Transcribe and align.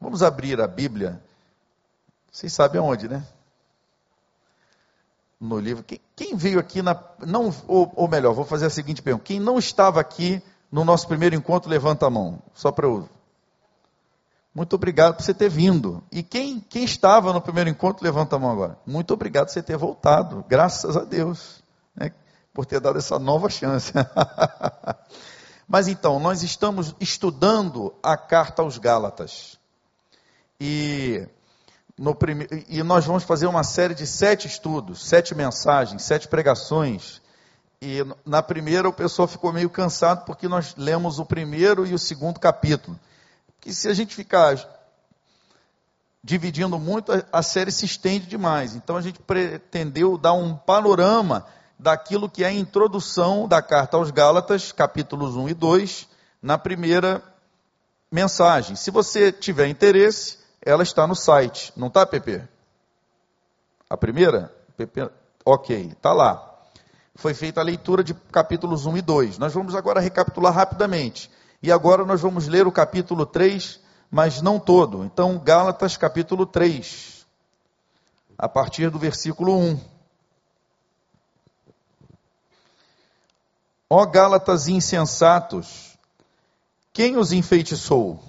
Vamos 0.00 0.22
abrir 0.22 0.60
a 0.60 0.66
Bíblia. 0.66 1.20
Vocês 2.30 2.52
sabem 2.52 2.80
aonde, 2.80 3.08
né? 3.08 3.24
No 5.40 5.58
livro. 5.58 5.84
Quem, 6.16 6.36
veio 6.36 6.58
aqui 6.58 6.82
na. 6.82 7.00
Não, 7.26 7.54
ou, 7.66 7.92
ou, 7.94 8.08
melhor, 8.08 8.34
vou 8.34 8.44
fazer 8.44 8.66
a 8.66 8.70
seguinte 8.70 9.02
pergunta. 9.02 9.24
Quem 9.24 9.40
não 9.40 9.58
estava 9.58 10.00
aqui 10.00 10.42
no 10.70 10.84
nosso 10.84 11.06
primeiro 11.06 11.34
encontro, 11.34 11.70
levanta 11.70 12.06
a 12.06 12.10
mão. 12.10 12.40
Só 12.54 12.70
para 12.70 12.86
eu. 12.86 13.08
Muito 14.54 14.74
obrigado 14.74 15.14
por 15.14 15.22
você 15.22 15.34
ter 15.34 15.48
vindo. 15.48 16.02
E 16.10 16.22
quem, 16.22 16.60
quem 16.60 16.84
estava 16.84 17.32
no 17.32 17.40
primeiro 17.40 17.70
encontro, 17.70 18.04
levanta 18.04 18.36
a 18.36 18.38
mão 18.38 18.50
agora. 18.50 18.78
Muito 18.84 19.14
obrigado 19.14 19.46
por 19.46 19.52
você 19.52 19.62
ter 19.62 19.76
voltado. 19.76 20.44
Graças 20.48 20.96
a 20.96 21.04
Deus. 21.04 21.62
Né, 21.94 22.12
por 22.52 22.66
ter 22.66 22.80
dado 22.80 22.98
essa 22.98 23.18
nova 23.18 23.48
chance. 23.48 23.92
Mas 25.68 25.86
então, 25.86 26.18
nós 26.18 26.42
estamos 26.42 26.94
estudando 26.98 27.94
a 28.02 28.16
carta 28.16 28.62
aos 28.62 28.78
Gálatas. 28.78 29.57
E, 30.60 31.26
no 31.96 32.14
prime... 32.14 32.46
e 32.68 32.82
nós 32.82 33.04
vamos 33.04 33.24
fazer 33.24 33.46
uma 33.46 33.62
série 33.62 33.94
de 33.94 34.06
sete 34.06 34.46
estudos, 34.46 35.06
sete 35.06 35.34
mensagens, 35.34 36.02
sete 36.02 36.26
pregações. 36.28 37.22
E 37.80 37.98
na 38.26 38.42
primeira 38.42 38.88
o 38.88 38.92
pessoal 38.92 39.28
ficou 39.28 39.52
meio 39.52 39.70
cansado 39.70 40.24
porque 40.24 40.48
nós 40.48 40.74
lemos 40.76 41.18
o 41.18 41.24
primeiro 41.24 41.86
e 41.86 41.94
o 41.94 41.98
segundo 41.98 42.40
capítulo. 42.40 42.98
Que 43.60 43.72
se 43.72 43.88
a 43.88 43.94
gente 43.94 44.14
ficar 44.14 44.56
dividindo 46.22 46.78
muito, 46.78 47.12
a 47.32 47.42
série 47.42 47.70
se 47.70 47.86
estende 47.86 48.26
demais. 48.26 48.74
Então 48.74 48.96
a 48.96 49.00
gente 49.00 49.20
pretendeu 49.20 50.18
dar 50.18 50.32
um 50.32 50.56
panorama 50.56 51.46
daquilo 51.78 52.28
que 52.28 52.42
é 52.42 52.48
a 52.48 52.52
introdução 52.52 53.46
da 53.46 53.62
carta 53.62 53.96
aos 53.96 54.10
Gálatas, 54.10 54.72
capítulos 54.72 55.36
1 55.36 55.50
e 55.50 55.54
2, 55.54 56.08
na 56.42 56.58
primeira 56.58 57.22
mensagem. 58.10 58.74
Se 58.74 58.90
você 58.90 59.30
tiver 59.30 59.68
interesse, 59.68 60.38
ela 60.60 60.82
está 60.82 61.06
no 61.06 61.14
site, 61.14 61.72
não 61.76 61.88
está, 61.88 62.06
Pepe? 62.06 62.42
A 63.88 63.96
primeira? 63.96 64.54
Pepe, 64.76 65.08
ok, 65.44 65.92
está 65.92 66.12
lá. 66.12 66.44
Foi 67.14 67.34
feita 67.34 67.60
a 67.60 67.64
leitura 67.64 68.04
de 68.04 68.14
capítulos 68.14 68.86
1 68.86 68.98
e 68.98 69.02
2. 69.02 69.38
Nós 69.38 69.52
vamos 69.52 69.74
agora 69.74 70.00
recapitular 70.00 70.52
rapidamente. 70.52 71.30
E 71.62 71.72
agora 71.72 72.04
nós 72.04 72.20
vamos 72.20 72.46
ler 72.46 72.66
o 72.66 72.72
capítulo 72.72 73.26
3, 73.26 73.80
mas 74.10 74.40
não 74.40 74.60
todo. 74.60 75.04
Então, 75.04 75.38
Gálatas 75.38 75.96
capítulo 75.96 76.46
3, 76.46 77.26
a 78.36 78.48
partir 78.48 78.90
do 78.90 78.98
versículo 78.98 79.58
1. 79.58 79.80
Ó 83.90 84.06
Gálatas 84.06 84.68
insensatos, 84.68 85.98
quem 86.92 87.16
os 87.16 87.32
enfeitiçou? 87.32 88.22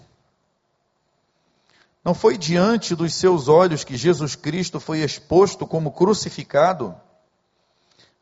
Não 2.09 2.15
foi 2.15 2.39
diante 2.39 2.95
dos 2.95 3.13
seus 3.13 3.47
olhos 3.47 3.83
que 3.83 3.95
Jesus 3.95 4.35
Cristo 4.35 4.79
foi 4.79 5.02
exposto 5.02 5.67
como 5.67 5.91
crucificado? 5.91 6.95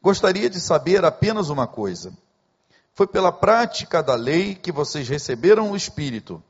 Gostaria 0.02 0.50
de 0.50 0.60
saber 0.60 1.06
apenas 1.06 1.48
uma 1.48 1.66
coisa: 1.66 2.12
foi 2.94 3.08
pela 3.08 3.32
prática 3.32 4.04
da 4.04 4.14
lei 4.14 4.56
que 4.56 4.74
vocês 4.74 5.08
receberam 5.08 5.72
o 5.72 5.76
Espírito, 5.78 6.44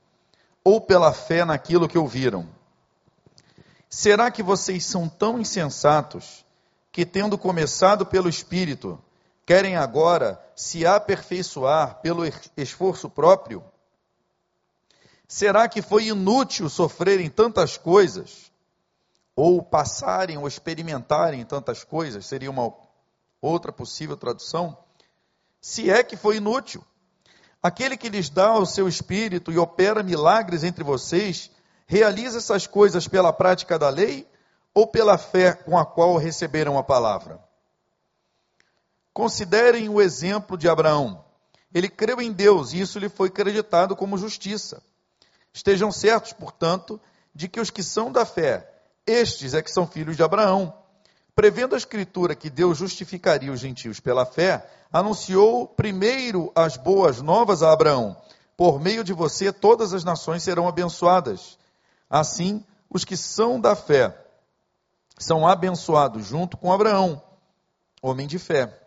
ou 0.63 0.81
pela 0.81 1.13
fé 1.13 1.45
naquilo 1.45 1.87
que 1.87 1.95
ouviram? 1.95 2.49
Será 3.87 4.31
que 4.31 4.41
vocês 4.41 4.83
são 4.83 5.07
tão 5.07 5.39
insensatos 5.39 6.43
que, 6.91 7.05
tendo 7.05 7.37
começado 7.37 8.03
pelo 8.03 8.27
Espírito, 8.27 8.99
querem 9.45 9.75
agora 9.75 10.43
se 10.55 10.87
aperfeiçoar 10.87 12.01
pelo 12.01 12.23
esforço 12.57 13.07
próprio? 13.07 13.63
Será 15.27 15.67
que 15.67 15.81
foi 15.81 16.05
inútil 16.07 16.69
sofrerem 16.69 17.29
tantas 17.29 17.75
coisas? 17.75 18.49
Ou 19.35 19.61
passarem 19.61 20.37
ou 20.37 20.47
experimentarem 20.47 21.43
tantas 21.43 21.83
coisas? 21.83 22.25
Seria 22.25 22.49
uma 22.49 22.73
outra 23.41 23.71
possível 23.71 24.15
tradução. 24.15 24.77
Se 25.59 25.89
é 25.89 26.01
que 26.01 26.15
foi 26.15 26.37
inútil. 26.37 26.83
Aquele 27.61 27.97
que 27.97 28.07
lhes 28.07 28.29
dá 28.29 28.53
o 28.53 28.65
seu 28.65 28.87
espírito 28.87 29.51
e 29.51 29.57
opera 29.57 30.01
milagres 30.01 30.63
entre 30.63 30.83
vocês, 30.83 31.51
realiza 31.85 32.37
essas 32.37 32.65
coisas 32.65 33.07
pela 33.07 33.33
prática 33.33 33.77
da 33.77 33.89
lei 33.89 34.25
ou 34.73 34.87
pela 34.87 35.17
fé 35.17 35.53
com 35.53 35.77
a 35.77 35.85
qual 35.85 36.15
receberam 36.15 36.77
a 36.77 36.83
palavra? 36.83 37.43
Considerem 39.11 39.89
o 39.89 39.99
exemplo 39.99 40.57
de 40.57 40.69
Abraão. 40.69 41.25
Ele 41.73 41.89
creu 41.89 42.21
em 42.21 42.31
Deus 42.31 42.71
e 42.71 42.79
isso 42.79 42.97
lhe 42.99 43.09
foi 43.09 43.27
acreditado 43.27 43.95
como 43.95 44.17
justiça. 44.17 44.81
Estejam 45.57 45.91
certos, 45.91 46.33
portanto, 46.33 47.01
de 47.33 47.47
que 47.47 47.59
os 47.59 47.71
que 47.71 47.81
são 47.81 48.11
da 48.11 48.27
fé, 48.27 48.71
estes 49.07 49.55
é 49.55 49.61
que 49.63 49.71
são 49.71 49.87
filhos 49.87 50.15
de 50.15 50.21
Abraão. 50.21 50.71
Prevendo 51.33 51.73
a 51.73 51.79
Escritura 51.79 52.35
que 52.35 52.47
Deus 52.47 52.77
justificaria 52.77 53.51
os 53.51 53.59
gentios 53.59 53.99
pela 53.99 54.23
fé, 54.23 54.69
anunciou 54.93 55.67
primeiro 55.67 56.51
as 56.53 56.77
boas 56.77 57.23
novas 57.23 57.63
a 57.63 57.73
Abraão: 57.73 58.15
Por 58.55 58.79
meio 58.79 59.03
de 59.03 59.13
você 59.13 59.51
todas 59.51 59.95
as 59.95 60.03
nações 60.03 60.43
serão 60.43 60.67
abençoadas. 60.67 61.57
Assim, 62.07 62.63
os 62.87 63.03
que 63.03 63.17
são 63.17 63.59
da 63.59 63.75
fé 63.75 64.15
são 65.17 65.47
abençoados 65.47 66.27
junto 66.27 66.55
com 66.55 66.71
Abraão, 66.71 67.19
homem 67.99 68.27
de 68.27 68.37
fé. 68.37 68.79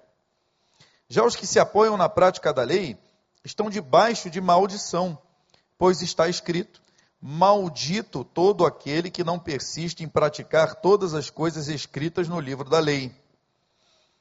Já 1.08 1.24
os 1.24 1.34
que 1.34 1.48
se 1.48 1.58
apoiam 1.58 1.96
na 1.96 2.08
prática 2.08 2.52
da 2.52 2.62
lei 2.62 2.96
estão 3.44 3.68
debaixo 3.68 4.30
de 4.30 4.40
maldição, 4.40 5.18
pois 5.80 6.02
está 6.02 6.28
escrito: 6.28 6.82
Maldito 7.22 8.22
todo 8.22 8.66
aquele 8.66 9.10
que 9.10 9.24
não 9.24 9.38
persiste 9.38 10.04
em 10.04 10.08
praticar 10.08 10.74
todas 10.74 11.14
as 11.14 11.30
coisas 11.30 11.68
escritas 11.68 12.28
no 12.28 12.38
livro 12.38 12.68
da 12.68 12.78
lei. 12.78 13.10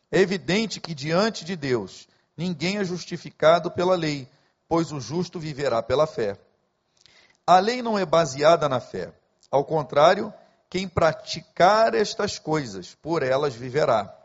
É 0.09 0.21
evidente 0.21 0.79
que 0.79 0.95
diante 0.95 1.43
de 1.43 1.57
Deus 1.57 2.07
ninguém 2.37 2.77
é 2.77 2.83
justificado 2.85 3.69
pela 3.69 3.93
lei, 3.93 4.25
pois 4.69 4.93
o 4.93 5.01
justo 5.01 5.37
viverá 5.37 5.83
pela 5.83 6.07
fé. 6.07 6.39
A 7.45 7.59
lei 7.59 7.81
não 7.81 7.99
é 7.99 8.05
baseada 8.05 8.69
na 8.69 8.79
fé. 8.79 9.11
Ao 9.51 9.65
contrário, 9.65 10.33
quem 10.69 10.87
praticar 10.87 11.93
estas 11.93 12.39
coisas, 12.39 12.95
por 13.01 13.21
elas 13.21 13.53
viverá. 13.53 14.15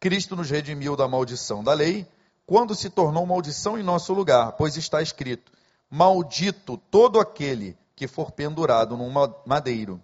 Cristo 0.00 0.34
nos 0.34 0.50
redimiu 0.50 0.96
da 0.96 1.06
maldição 1.06 1.62
da 1.62 1.74
lei, 1.74 2.08
quando 2.44 2.74
se 2.74 2.90
tornou 2.90 3.24
maldição 3.24 3.78
em 3.78 3.84
nosso 3.84 4.12
lugar, 4.12 4.52
pois 4.52 4.76
está 4.76 5.00
escrito: 5.00 5.52
Maldito 5.90 6.76
todo 6.76 7.18
aquele 7.18 7.76
que 7.96 8.06
for 8.06 8.30
pendurado 8.30 8.96
num 8.96 9.12
madeiro. 9.44 10.00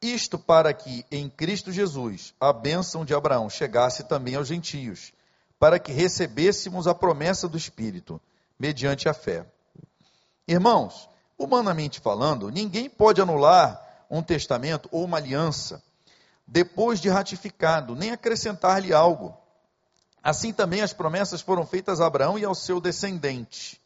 Isto 0.00 0.38
para 0.38 0.72
que 0.72 1.04
em 1.10 1.28
Cristo 1.28 1.72
Jesus 1.72 2.32
a 2.40 2.52
bênção 2.52 3.04
de 3.04 3.14
Abraão 3.14 3.50
chegasse 3.50 4.04
também 4.04 4.36
aos 4.36 4.48
gentios, 4.48 5.12
para 5.58 5.78
que 5.78 5.92
recebêssemos 5.92 6.86
a 6.86 6.94
promessa 6.94 7.48
do 7.48 7.58
Espírito, 7.58 8.20
mediante 8.58 9.08
a 9.08 9.14
fé. 9.14 9.44
Irmãos, 10.46 11.08
humanamente 11.36 12.00
falando, 12.00 12.50
ninguém 12.50 12.88
pode 12.88 13.20
anular 13.20 14.06
um 14.10 14.22
testamento 14.22 14.88
ou 14.92 15.04
uma 15.04 15.18
aliança 15.18 15.82
depois 16.46 17.00
de 17.00 17.08
ratificado, 17.08 17.96
nem 17.96 18.10
acrescentar-lhe 18.10 18.92
algo. 18.92 19.36
Assim 20.22 20.52
também 20.52 20.82
as 20.82 20.92
promessas 20.92 21.40
foram 21.40 21.66
feitas 21.66 22.00
a 22.00 22.06
Abraão 22.06 22.38
e 22.38 22.44
ao 22.44 22.54
seu 22.54 22.80
descendente. 22.80 23.81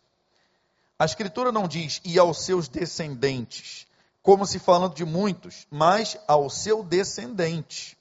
A 0.99 1.05
Escritura 1.05 1.53
não 1.53 1.69
diz 1.69 2.01
e 2.05 2.19
aos 2.19 2.45
seus 2.45 2.69
descendentes, 2.69 3.87
como 4.23 4.47
se 4.47 4.59
falando 4.59 4.95
de 4.95 5.05
muitos, 5.05 5.67
mas 5.71 6.17
ao 6.27 6.49
seu 6.49 6.83
descendente, 6.83 7.97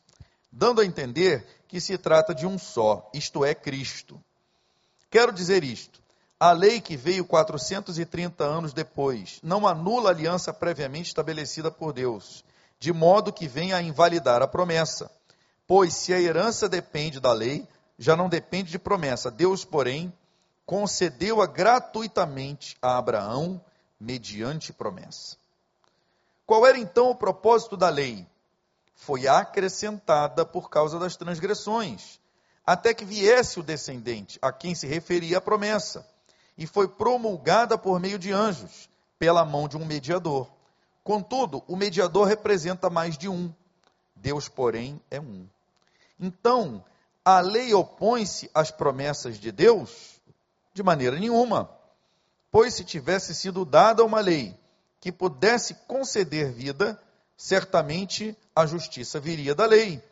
dando 0.51 0.81
a 0.81 0.85
entender 0.85 1.45
que 1.67 1.81
se 1.81 1.97
trata 1.97 2.33
de 2.33 2.47
um 2.47 2.57
só, 2.57 3.09
isto 3.13 3.43
é, 3.43 3.53
Cristo. 3.53 4.21
Quero 5.09 5.31
dizer 5.31 5.63
isto: 5.63 6.01
a 6.39 6.51
lei 6.51 6.79
que 6.79 6.95
veio 6.95 7.25
430 7.25 8.43
anos 8.43 8.73
depois 8.73 9.39
não 9.43 9.67
anula 9.67 10.09
a 10.09 10.13
aliança 10.13 10.53
previamente 10.53 11.07
estabelecida 11.07 11.69
por 11.69 11.93
Deus 11.93 12.43
de 12.79 12.93
modo 12.93 13.33
que 13.33 13.47
venha 13.47 13.77
a 13.77 13.81
invalidar 13.81 14.41
a 14.41 14.47
promessa. 14.47 15.09
Pois 15.67 15.93
se 15.95 16.13
a 16.13 16.21
herança 16.21 16.69
depende 16.69 17.19
da 17.19 17.33
lei, 17.33 17.67
já 17.97 18.15
não 18.15 18.29
depende 18.29 18.69
de 18.69 18.77
promessa. 18.77 19.31
Deus, 19.31 19.65
porém, 19.65 20.13
concedeu-a 20.65 21.45
gratuitamente 21.45 22.77
a 22.81 22.97
Abraão 22.97 23.61
mediante 23.99 24.73
promessa. 24.73 25.37
Qual 26.45 26.65
era 26.65 26.77
então 26.77 27.09
o 27.09 27.15
propósito 27.15 27.77
da 27.77 27.89
lei? 27.89 28.25
Foi 28.95 29.27
acrescentada 29.27 30.45
por 30.45 30.69
causa 30.69 30.97
das 30.97 31.15
transgressões, 31.15 32.19
até 32.65 32.93
que 32.93 33.05
viesse 33.05 33.59
o 33.59 33.63
descendente 33.63 34.39
a 34.41 34.51
quem 34.51 34.73
se 34.73 34.87
referia 34.87 35.37
a 35.37 35.41
promessa, 35.41 36.07
e 36.57 36.65
foi 36.65 36.87
promulgada 36.87 37.77
por 37.77 37.99
meio 37.99 38.17
de 38.17 38.31
anjos, 38.31 38.89
pela 39.19 39.45
mão 39.45 39.67
de 39.67 39.77
um 39.77 39.85
mediador. 39.85 40.49
Contudo, 41.03 41.63
o 41.67 41.75
mediador 41.75 42.25
representa 42.27 42.89
mais 42.89 43.17
de 43.17 43.29
um. 43.29 43.53
Deus, 44.15 44.47
porém, 44.47 44.99
é 45.11 45.19
um. 45.19 45.45
Então, 46.19 46.83
a 47.23 47.39
lei 47.39 47.73
opõe-se 47.73 48.49
às 48.53 48.71
promessas 48.71 49.37
de 49.37 49.51
Deus? 49.51 50.14
De 50.75 50.83
maneira 50.83 51.17
nenhuma. 51.17 51.71
Pois 52.51 52.73
se 52.73 52.83
tivesse 52.83 53.33
sido 53.33 53.63
dada 53.63 54.03
uma 54.03 54.19
lei 54.19 54.55
que 54.99 55.09
pudesse 55.09 55.73
conceder 55.87 56.51
vida, 56.51 57.01
certamente 57.37 58.37
a 58.53 58.65
justiça 58.65 59.17
viria 59.17 59.55
da 59.55 59.65
lei. 59.65 60.03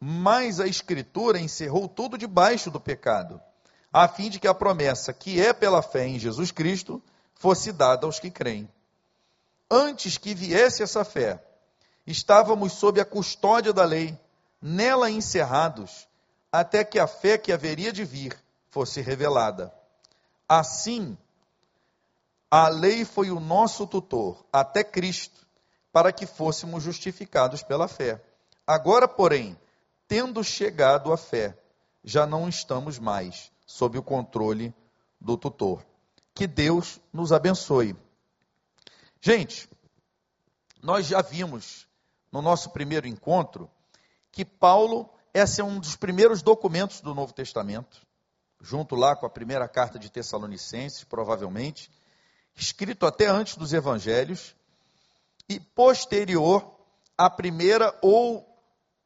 Mas 0.00 0.58
a 0.58 0.66
Escritura 0.66 1.38
encerrou 1.38 1.86
tudo 1.86 2.18
debaixo 2.18 2.72
do 2.72 2.80
pecado, 2.80 3.40
a 3.92 4.08
fim 4.08 4.28
de 4.28 4.40
que 4.40 4.48
a 4.48 4.54
promessa, 4.54 5.12
que 5.12 5.40
é 5.40 5.52
pela 5.52 5.80
fé 5.80 6.08
em 6.08 6.18
Jesus 6.18 6.50
Cristo, 6.50 7.00
fosse 7.34 7.70
dada 7.70 8.04
aos 8.04 8.18
que 8.18 8.32
creem. 8.32 8.68
Antes 9.70 10.18
que 10.18 10.34
viesse 10.34 10.82
essa 10.82 11.04
fé, 11.04 11.40
estávamos 12.04 12.72
sob 12.72 13.00
a 13.00 13.04
custódia 13.04 13.72
da 13.72 13.84
lei, 13.84 14.18
nela 14.60 15.08
encerrados, 15.08 16.08
até 16.50 16.82
que 16.82 16.98
a 16.98 17.06
fé 17.06 17.38
que 17.38 17.52
haveria 17.52 17.92
de 17.92 18.04
vir 18.04 18.36
fosse 18.70 19.00
revelada. 19.00 19.72
Assim, 20.52 21.16
a 22.50 22.66
lei 22.66 23.04
foi 23.04 23.30
o 23.30 23.38
nosso 23.38 23.86
tutor 23.86 24.44
até 24.52 24.82
Cristo, 24.82 25.46
para 25.92 26.12
que 26.12 26.26
fôssemos 26.26 26.82
justificados 26.82 27.62
pela 27.62 27.86
fé. 27.86 28.20
Agora, 28.66 29.06
porém, 29.06 29.56
tendo 30.08 30.42
chegado 30.42 31.12
a 31.12 31.16
fé, 31.16 31.56
já 32.02 32.26
não 32.26 32.48
estamos 32.48 32.98
mais 32.98 33.52
sob 33.64 33.96
o 33.96 34.02
controle 34.02 34.74
do 35.20 35.36
tutor. 35.36 35.86
Que 36.34 36.48
Deus 36.48 36.98
nos 37.12 37.32
abençoe. 37.32 37.94
Gente, 39.20 39.70
nós 40.82 41.06
já 41.06 41.22
vimos 41.22 41.86
no 42.32 42.42
nosso 42.42 42.70
primeiro 42.70 43.06
encontro 43.06 43.70
que 44.32 44.44
Paulo, 44.44 45.08
esse 45.32 45.60
é 45.60 45.64
um 45.64 45.78
dos 45.78 45.94
primeiros 45.94 46.42
documentos 46.42 47.00
do 47.00 47.14
Novo 47.14 47.32
Testamento, 47.32 48.04
junto 48.60 48.94
lá 48.94 49.16
com 49.16 49.26
a 49.26 49.30
primeira 49.30 49.66
carta 49.66 49.98
de 49.98 50.10
Tessalonicenses, 50.10 51.04
provavelmente, 51.04 51.90
escrito 52.54 53.06
até 53.06 53.26
antes 53.26 53.56
dos 53.56 53.72
evangelhos 53.72 54.54
e 55.48 55.58
posterior 55.58 56.78
à 57.16 57.30
primeira 57.30 57.96
ou 58.02 58.46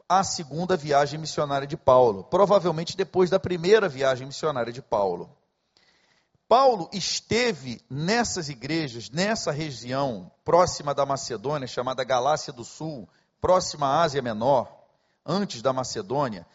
à 0.08 0.22
segunda 0.22 0.76
viagem 0.76 1.18
missionária 1.18 1.66
de 1.66 1.76
Paulo, 1.76 2.24
provavelmente 2.24 2.96
depois 2.96 3.30
da 3.30 3.38
primeira 3.38 3.88
viagem 3.88 4.26
missionária 4.26 4.72
de 4.72 4.82
Paulo. 4.82 5.34
Paulo 6.46 6.90
esteve 6.92 7.80
nessas 7.88 8.48
igrejas, 8.48 9.08
nessa 9.10 9.50
região 9.50 10.30
próxima 10.44 10.94
da 10.94 11.06
Macedônia, 11.06 11.66
chamada 11.66 12.04
Galácia 12.04 12.52
do 12.52 12.64
Sul, 12.64 13.08
próxima 13.40 13.86
à 13.86 14.02
Ásia 14.02 14.20
Menor, 14.20 14.70
antes 15.24 15.62
da 15.62 15.72
Macedônia, 15.72 16.46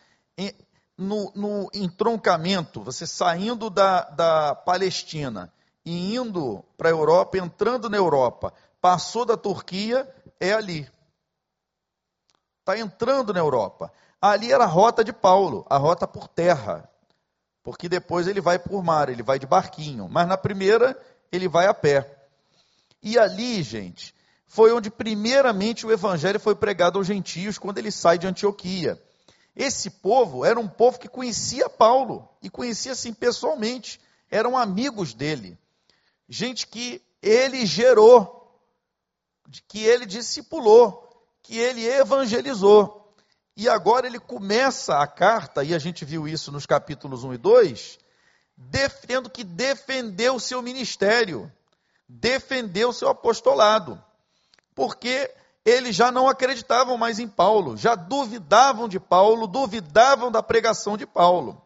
no, 1.00 1.32
no 1.34 1.70
entroncamento, 1.74 2.84
você 2.84 3.08
saindo 3.08 3.70
da, 3.70 4.02
da 4.02 4.54
Palestina 4.54 5.52
e 5.86 6.16
indo 6.16 6.64
para 6.78 6.90
a 6.90 6.92
Europa, 6.92 7.38
entrando 7.38 7.90
na 7.90 7.96
Europa, 7.96 8.54
passou 8.82 9.24
da 9.24 9.38
Turquia, 9.38 10.08
é 10.40 10.52
ali. 10.52 10.90
Está 12.60 12.78
entrando 12.78 13.34
na 13.34 13.40
Europa. 13.40 13.92
Ali 14.22 14.52
era 14.52 14.66
a 14.66 14.68
rota 14.68 15.02
de 15.02 15.14
Paulo, 15.14 15.66
a 15.70 15.78
rota 15.78 16.06
por 16.06 16.28
terra. 16.28 16.88
Porque 17.64 17.88
depois 17.88 18.28
ele 18.28 18.42
vai 18.42 18.60
por 18.60 18.84
mar, 18.84 19.08
ele 19.08 19.24
vai 19.24 19.40
de 19.40 19.48
barquinho. 19.48 20.10
Mas 20.10 20.28
na 20.28 20.38
primeira, 20.38 21.00
ele 21.32 21.48
vai 21.48 21.66
a 21.68 21.74
pé. 21.74 22.28
E 23.02 23.18
ali, 23.18 23.64
gente, 23.64 24.14
foi 24.46 24.74
onde 24.74 24.92
primeiramente 24.92 25.86
o 25.86 25.92
evangelho 25.92 26.40
foi 26.42 26.56
pregado 26.56 27.00
aos 27.00 27.08
gentios, 27.08 27.58
quando 27.58 27.78
ele 27.78 27.90
sai 27.92 28.18
de 28.18 28.28
Antioquia. 28.28 29.02
Esse 29.60 29.92
povo 29.92 30.44
era 30.44 30.60
um 30.60 30.68
povo 30.68 30.98
que 30.98 31.08
conhecia 31.08 31.70
Paulo, 31.70 32.28
e 32.42 32.50
conhecia 32.50 32.94
assim 32.94 33.14
pessoalmente, 33.14 34.02
eram 34.32 34.58
amigos 34.58 35.14
dele 35.14 35.60
gente 36.30 36.68
que 36.68 37.02
ele 37.22 37.66
gerou, 37.66 38.62
que 39.68 39.84
ele 39.84 40.06
discipulou, 40.06 41.10
que 41.42 41.58
ele 41.58 41.86
evangelizou. 41.86 43.12
E 43.58 43.68
agora 43.68 44.06
ele 44.06 44.20
começa 44.20 45.00
a 45.00 45.08
carta, 45.08 45.64
e 45.64 45.74
a 45.74 45.80
gente 45.80 46.06
viu 46.06 46.28
isso 46.28 46.52
nos 46.52 46.66
capítulos 46.66 47.24
1 47.24 47.34
e 47.34 47.38
2, 47.38 48.00
defendendo 48.56 49.30
que 49.30 49.44
defendeu 49.44 50.36
o 50.36 50.40
seu 50.40 50.62
ministério, 50.62 51.52
defendeu 52.08 52.90
o 52.90 52.94
seu 52.94 53.10
apostolado, 53.10 54.02
porque 54.76 55.34
eles 55.66 55.96
já 55.96 56.12
não 56.12 56.28
acreditavam 56.28 56.98
mais 56.98 57.20
em 57.20 57.28
Paulo, 57.28 57.78
já 57.78 57.96
duvidavam 57.96 58.88
de 58.88 59.00
Paulo, 59.00 59.48
duvidavam 59.48 60.32
da 60.32 60.42
pregação 60.42 60.98
de 60.98 61.06
Paulo. 61.06 61.62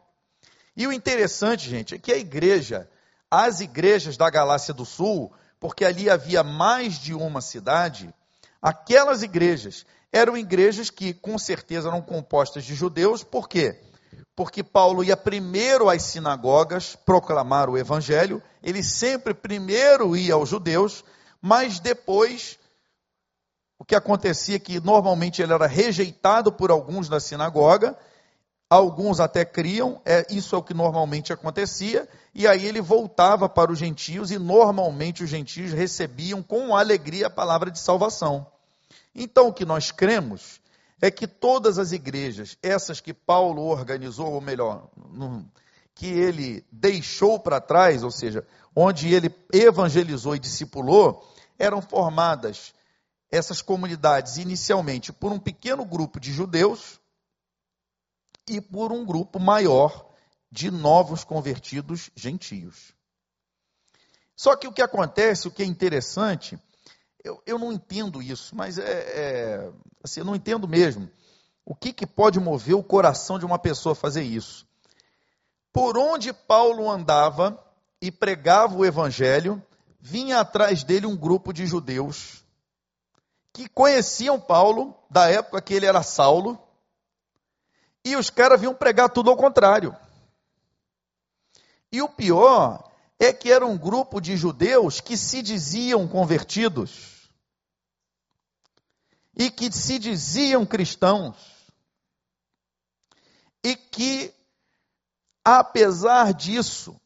E 0.76 0.88
o 0.88 0.94
interessante, 0.94 1.70
gente, 1.70 1.96
é 1.96 2.00
que 2.00 2.12
a 2.12 2.18
igreja 2.18 2.90
as 3.36 3.62
igrejas 3.62 4.16
da 4.16 4.30
Galácia 4.30 4.76
do 4.76 4.86
Sul, 4.86 5.34
porque 5.60 5.84
ali 5.84 6.08
havia 6.08 6.44
mais 6.44 7.00
de 7.00 7.16
uma 7.16 7.42
cidade, 7.42 8.14
aquelas 8.62 9.24
igrejas 9.24 9.88
eram 10.12 10.38
igrejas 10.38 10.92
que 10.92 11.16
com 11.16 11.40
certeza 11.40 11.90
eram 11.90 12.00
compostas 12.00 12.64
de 12.64 12.76
judeus, 12.76 13.24
por 13.24 13.50
quê? 13.50 13.82
Porque 14.36 14.62
Paulo 14.62 15.04
ia 15.04 15.18
primeiro 15.18 15.90
às 15.90 16.04
sinagogas 16.04 16.96
proclamar 16.96 17.72
o 17.72 17.78
evangelho, 17.78 18.40
ele 18.62 18.84
sempre 18.84 19.34
primeiro 19.34 20.16
ia 20.16 20.36
aos 20.36 20.50
judeus, 20.50 21.04
mas 21.42 21.80
depois 21.80 22.60
o 23.84 23.86
que 23.86 23.96
acontecia 23.96 24.56
é 24.56 24.60
que 24.60 24.80
normalmente 24.80 25.42
ele 25.42 25.52
era 25.52 25.68
rejeitado 25.68 26.54
por 26.54 26.72
alguns 26.72 27.10
da 27.10 27.20
sinagoga, 27.20 27.98
alguns 28.70 29.20
até 29.20 29.44
criam, 29.44 30.02
é, 30.06 30.26
isso 30.30 30.56
é 30.56 30.58
o 30.58 30.64
que 30.64 30.74
normalmente 30.74 31.34
acontecia, 31.34 32.08
e 32.34 32.48
aí 32.48 32.66
ele 32.66 32.80
voltava 32.80 33.50
para 33.50 33.74
os 33.74 33.78
gentios, 33.78 34.32
e 34.32 34.40
normalmente 34.40 35.22
os 35.22 35.30
gentios 35.30 35.74
recebiam 35.74 36.42
com 36.42 36.74
alegria 36.74 37.28
a 37.28 37.30
palavra 37.30 37.70
de 37.70 37.78
salvação. 37.78 38.48
Então 39.14 39.50
o 39.50 39.54
que 39.54 39.66
nós 39.66 39.92
cremos 39.92 40.62
é 41.02 41.12
que 41.12 41.28
todas 41.28 41.78
as 41.78 41.92
igrejas, 41.92 42.58
essas 42.64 43.02
que 43.02 43.14
Paulo 43.14 43.64
organizou, 43.64 44.32
ou 44.32 44.40
melhor, 44.40 44.88
que 45.94 46.08
ele 46.08 46.64
deixou 46.72 47.38
para 47.38 47.60
trás, 47.60 48.02
ou 48.02 48.12
seja, 48.12 48.48
onde 48.74 49.14
ele 49.14 49.30
evangelizou 49.52 50.38
e 50.38 50.40
discipulou, 50.40 51.30
eram 51.60 51.82
formadas 51.82 52.74
essas 53.34 53.64
comunidades 53.64 54.38
inicialmente 54.38 55.12
por 55.12 55.32
um 55.32 55.40
pequeno 55.40 55.84
grupo 55.84 56.20
de 56.20 56.32
judeus 56.32 57.00
e 58.48 58.62
por 58.62 58.92
um 58.92 59.04
grupo 59.04 59.40
maior 59.40 60.14
de 60.52 60.70
novos 60.70 61.24
convertidos 61.24 62.12
gentios. 62.16 62.94
Só 64.36 64.56
que 64.56 64.68
o 64.68 64.72
que 64.72 64.84
acontece, 64.84 65.48
o 65.48 65.52
que 65.52 65.64
é 65.64 65.66
interessante, 65.66 66.60
eu, 67.24 67.42
eu 67.44 67.58
não 67.58 67.74
entendo 67.74 68.22
isso, 68.22 68.56
mas 68.56 68.78
é, 68.78 68.84
é 68.84 69.72
assim, 70.04 70.20
eu 70.20 70.26
não 70.28 70.36
entendo 70.36 70.68
mesmo. 70.68 71.10
O 71.66 71.74
que, 71.74 71.92
que 71.92 72.06
pode 72.06 72.40
mover 72.40 72.76
o 72.76 72.84
coração 72.84 73.40
de 73.40 73.46
uma 73.48 73.58
pessoa 73.58 73.94
a 73.94 73.96
fazer 73.96 74.22
isso? 74.22 74.64
Por 75.72 75.98
onde 75.98 76.32
Paulo 76.32 76.88
andava 76.88 77.60
e 78.00 78.12
pregava 78.12 78.76
o 78.76 78.86
evangelho, 78.86 79.60
vinha 80.00 80.40
atrás 80.40 80.84
dele 80.84 81.08
um 81.08 81.18
grupo 81.18 81.52
de 81.52 81.66
judeus 81.66 82.43
que 83.54 83.70
conheciam 83.70 84.42
Paulo 84.42 84.98
da 85.10 85.30
época 85.30 85.62
que 85.62 85.76
ele 85.76 85.86
era 85.86 86.02
Saulo, 86.02 86.60
e 88.04 88.16
os 88.16 88.30
caras 88.30 88.60
vinham 88.60 88.74
pregar 88.74 89.10
tudo 89.10 89.30
ao 89.30 89.38
contrário. 89.38 89.96
E 91.92 92.02
o 92.02 92.10
pior 92.10 92.92
é 93.20 93.32
que 93.32 93.52
era 93.52 93.66
um 93.66 93.78
grupo 93.78 94.20
de 94.20 94.36
judeus 94.36 95.00
que 95.00 95.16
se 95.16 95.42
diziam 95.42 96.08
convertidos 96.08 97.30
e 99.38 99.50
que 99.50 99.72
se 99.72 100.00
diziam 100.00 100.66
cristãos 100.66 101.36
e 103.64 103.76
que, 103.76 104.34
apesar 105.46 106.34
disso, 106.34 107.00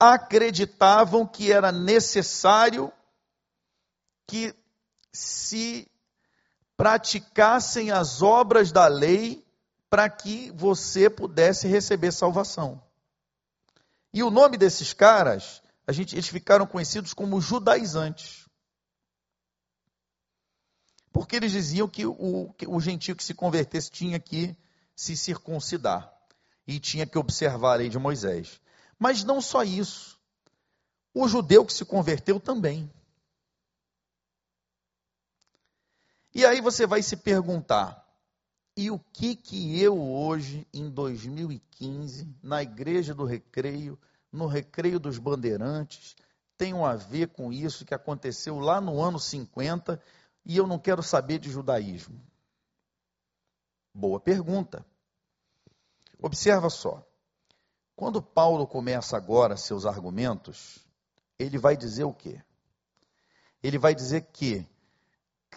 acreditavam 0.00 1.26
que 1.26 1.52
era 1.52 1.70
necessário 1.70 2.90
que 4.26 4.54
se 5.12 5.90
praticassem 6.76 7.90
as 7.90 8.22
obras 8.22 8.70
da 8.70 8.86
lei 8.86 9.44
para 9.90 10.08
que 10.08 10.50
você 10.52 11.08
pudesse 11.08 11.66
receber 11.66 12.12
salvação. 12.12 12.82
E 14.12 14.22
o 14.22 14.30
nome 14.30 14.56
desses 14.56 14.92
caras, 14.92 15.62
a 15.86 15.92
gente, 15.92 16.14
eles 16.14 16.28
ficaram 16.28 16.66
conhecidos 16.66 17.14
como 17.14 17.40
judaizantes. 17.40 18.46
Porque 21.12 21.36
eles 21.36 21.52
diziam 21.52 21.88
que 21.88 22.06
o, 22.06 22.54
que 22.56 22.66
o 22.66 22.80
gentio 22.80 23.16
que 23.16 23.24
se 23.24 23.34
convertesse 23.34 23.90
tinha 23.90 24.20
que 24.20 24.56
se 24.94 25.16
circuncidar 25.16 26.12
e 26.66 26.78
tinha 26.78 27.06
que 27.06 27.18
observar 27.18 27.72
a 27.72 27.76
lei 27.76 27.88
de 27.88 27.98
Moisés. 27.98 28.60
Mas 28.98 29.24
não 29.24 29.40
só 29.40 29.62
isso. 29.62 30.18
O 31.14 31.26
judeu 31.26 31.64
que 31.64 31.72
se 31.72 31.84
converteu 31.84 32.38
também. 32.38 32.90
E 36.38 36.46
aí 36.46 36.60
você 36.60 36.86
vai 36.86 37.02
se 37.02 37.16
perguntar: 37.16 38.06
e 38.76 38.92
o 38.92 38.98
que 39.12 39.34
que 39.34 39.82
eu 39.82 40.00
hoje, 40.00 40.64
em 40.72 40.88
2015, 40.88 42.32
na 42.40 42.62
Igreja 42.62 43.12
do 43.12 43.24
Recreio, 43.24 43.98
no 44.30 44.46
Recreio 44.46 45.00
dos 45.00 45.18
Bandeirantes, 45.18 46.14
tenho 46.56 46.84
a 46.84 46.94
ver 46.94 47.30
com 47.30 47.52
isso 47.52 47.84
que 47.84 47.92
aconteceu 47.92 48.60
lá 48.60 48.80
no 48.80 49.02
ano 49.02 49.18
50 49.18 50.00
e 50.44 50.56
eu 50.56 50.64
não 50.64 50.78
quero 50.78 51.02
saber 51.02 51.40
de 51.40 51.50
judaísmo? 51.50 52.24
Boa 53.92 54.20
pergunta. 54.20 54.86
Observa 56.22 56.70
só. 56.70 57.04
Quando 57.96 58.22
Paulo 58.22 58.64
começa 58.64 59.16
agora 59.16 59.56
seus 59.56 59.84
argumentos, 59.84 60.78
ele 61.36 61.58
vai 61.58 61.76
dizer 61.76 62.04
o 62.04 62.14
quê? 62.14 62.40
Ele 63.60 63.76
vai 63.76 63.92
dizer 63.92 64.28
que 64.32 64.64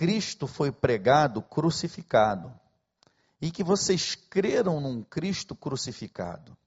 Cristo 0.01 0.48
foi 0.48 0.72
pregado 0.72 1.43
crucificado 1.43 2.51
e 3.39 3.51
que 3.51 3.63
vocês 3.63 4.15
creram 4.15 4.81
num 4.81 5.03
Cristo 5.03 5.55
crucificado 5.55 6.58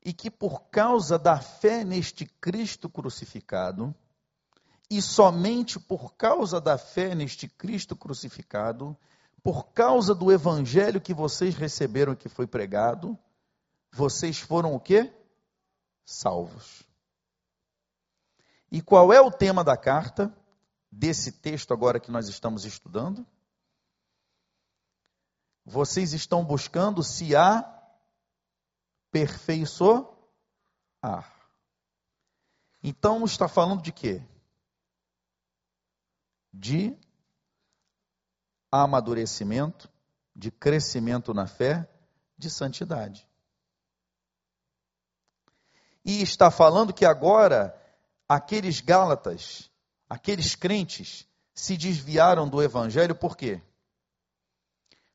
e 0.00 0.12
que 0.12 0.30
por 0.30 0.62
causa 0.70 1.18
da 1.18 1.40
fé 1.40 1.82
neste 1.82 2.24
Cristo 2.24 2.88
crucificado, 2.88 3.92
e 4.88 5.02
somente 5.02 5.80
por 5.80 6.14
causa 6.14 6.60
da 6.60 6.78
fé 6.78 7.16
neste 7.16 7.48
Cristo 7.48 7.96
crucificado, 7.96 8.96
por 9.42 9.72
causa 9.72 10.14
do 10.14 10.30
evangelho 10.30 11.00
que 11.00 11.12
vocês 11.12 11.56
receberam 11.56 12.14
que 12.14 12.28
foi 12.28 12.46
pregado, 12.46 13.18
vocês 13.90 14.38
foram 14.38 14.72
o 14.72 14.78
quê? 14.78 15.12
Salvos. 16.04 16.84
E 18.70 18.80
qual 18.80 19.12
é 19.12 19.20
o 19.20 19.32
tema 19.32 19.64
da 19.64 19.76
carta, 19.76 20.32
desse 20.90 21.32
texto 21.32 21.72
agora 21.72 22.00
que 22.00 22.10
nós 22.10 22.28
estamos 22.28 22.64
estudando? 22.64 23.26
Vocês 25.64 26.12
estão 26.12 26.44
buscando 26.44 27.02
se 27.02 27.34
aperfeiçoar. 29.12 30.08
Então 32.82 33.24
está 33.24 33.48
falando 33.48 33.82
de 33.82 33.92
quê? 33.92 34.22
De 36.52 36.96
amadurecimento, 38.70 39.90
de 40.34 40.50
crescimento 40.50 41.34
na 41.34 41.46
fé, 41.46 41.88
de 42.36 42.50
santidade. 42.50 43.28
E 46.04 46.22
está 46.22 46.50
falando 46.50 46.94
que 46.94 47.04
agora 47.04 47.74
aqueles 48.28 48.80
Gálatas, 48.80 49.67
aqueles 50.08 50.54
crentes, 50.54 51.26
se 51.54 51.76
desviaram 51.76 52.48
do 52.48 52.62
Evangelho 52.62 53.14
por 53.14 53.36
quê? 53.36 53.60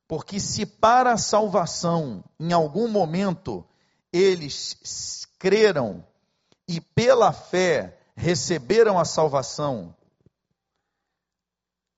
Porque 0.08 0.40
se 0.40 0.66
para 0.66 1.14
a 1.14 1.18
salvação, 1.18 2.24
em 2.40 2.52
algum 2.52 2.88
momento, 2.88 3.66
eles 4.12 5.26
creram 5.40 6.06
e 6.68 6.80
pela 6.80 7.32
fé 7.32 7.98
receberam 8.16 9.00
a 9.00 9.06
salvação, 9.06 9.96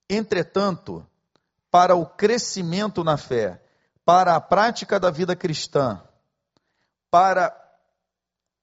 entretanto, 0.09 1.05
para 1.69 1.95
o 1.95 2.05
crescimento 2.05 3.03
na 3.03 3.17
fé, 3.17 3.61
para 4.05 4.35
a 4.35 4.39
prática 4.39 4.99
da 4.99 5.11
vida 5.11 5.35
cristã, 5.35 6.01
para 7.11 7.53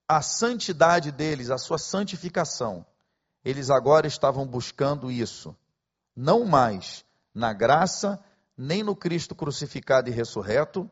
a 0.08 0.22
santidade 0.22 1.10
deles, 1.10 1.50
a 1.50 1.58
sua 1.58 1.78
santificação, 1.78 2.86
eles 3.44 3.70
agora 3.70 4.06
estavam 4.06 4.46
buscando 4.46 5.11
isso, 5.11 5.56
não 6.14 6.44
mais 6.44 7.04
na 7.34 7.52
graça, 7.52 8.22
nem 8.56 8.82
no 8.82 8.94
Cristo 8.94 9.34
crucificado 9.34 10.08
e 10.08 10.12
ressurreto, 10.12 10.90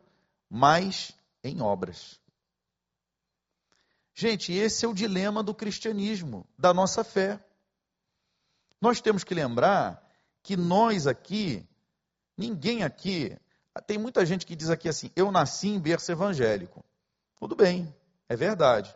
mas 0.49 1.13
em 1.43 1.61
obras. 1.61 2.19
Gente, 4.13 4.51
esse 4.51 4.85
é 4.85 4.87
o 4.87 4.93
dilema 4.93 5.41
do 5.41 5.53
cristianismo, 5.53 6.45
da 6.57 6.73
nossa 6.73 7.03
fé. 7.03 7.43
Nós 8.79 8.99
temos 8.99 9.23
que 9.23 9.33
lembrar 9.33 10.05
que 10.43 10.57
nós 10.57 11.07
aqui, 11.07 11.65
ninguém 12.37 12.83
aqui, 12.83 13.37
tem 13.87 13.97
muita 13.97 14.25
gente 14.25 14.45
que 14.45 14.55
diz 14.55 14.69
aqui 14.69 14.89
assim: 14.89 15.09
eu 15.15 15.31
nasci 15.31 15.69
em 15.69 15.79
berço 15.79 16.11
evangélico. 16.11 16.83
Tudo 17.39 17.55
bem, 17.55 17.95
é 18.27 18.35
verdade. 18.35 18.93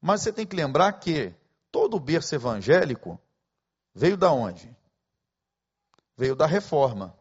Mas 0.00 0.22
você 0.22 0.32
tem 0.32 0.46
que 0.46 0.56
lembrar 0.56 0.92
que 0.94 1.34
todo 1.70 1.96
o 1.96 2.00
berço 2.00 2.34
evangélico 2.34 3.20
veio 3.94 4.16
da 4.16 4.32
onde? 4.32 4.74
Veio 6.16 6.34
da 6.34 6.46
reforma. 6.46 7.16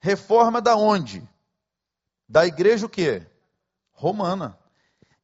Reforma 0.00 0.60
da 0.60 0.76
onde? 0.76 1.28
Da 2.28 2.46
igreja 2.46 2.86
o 2.86 2.88
quê? 2.88 3.26
Romana. 3.92 4.58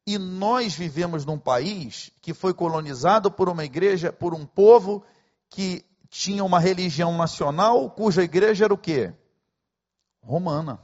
E 0.05 0.17
nós 0.17 0.75
vivemos 0.75 1.25
num 1.25 1.39
país 1.39 2.11
que 2.21 2.33
foi 2.33 2.53
colonizado 2.53 3.31
por 3.31 3.49
uma 3.49 3.65
igreja, 3.65 4.13
por 4.13 4.33
um 4.33 4.45
povo 4.45 5.03
que 5.49 5.83
tinha 6.09 6.43
uma 6.43 6.59
religião 6.59 7.17
nacional, 7.17 7.89
cuja 7.89 8.23
igreja 8.23 8.65
era 8.65 8.73
o 8.73 8.77
quê? 8.77 9.13
Romana. 10.21 10.79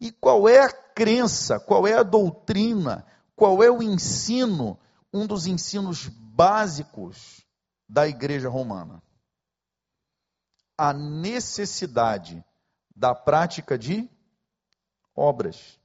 E 0.00 0.10
qual 0.10 0.48
é 0.48 0.60
a 0.60 0.72
crença, 0.72 1.60
qual 1.60 1.86
é 1.86 1.94
a 1.94 2.02
doutrina, 2.02 3.06
qual 3.34 3.62
é 3.62 3.70
o 3.70 3.82
ensino 3.82 4.78
um 5.12 5.26
dos 5.26 5.46
ensinos 5.46 6.10
básicos 6.36 7.46
da 7.88 8.06
igreja 8.06 8.50
romana. 8.50 9.02
A 10.76 10.92
necessidade 10.92 12.44
da 12.94 13.14
prática 13.14 13.78
de 13.78 14.08
obras. 15.14 15.80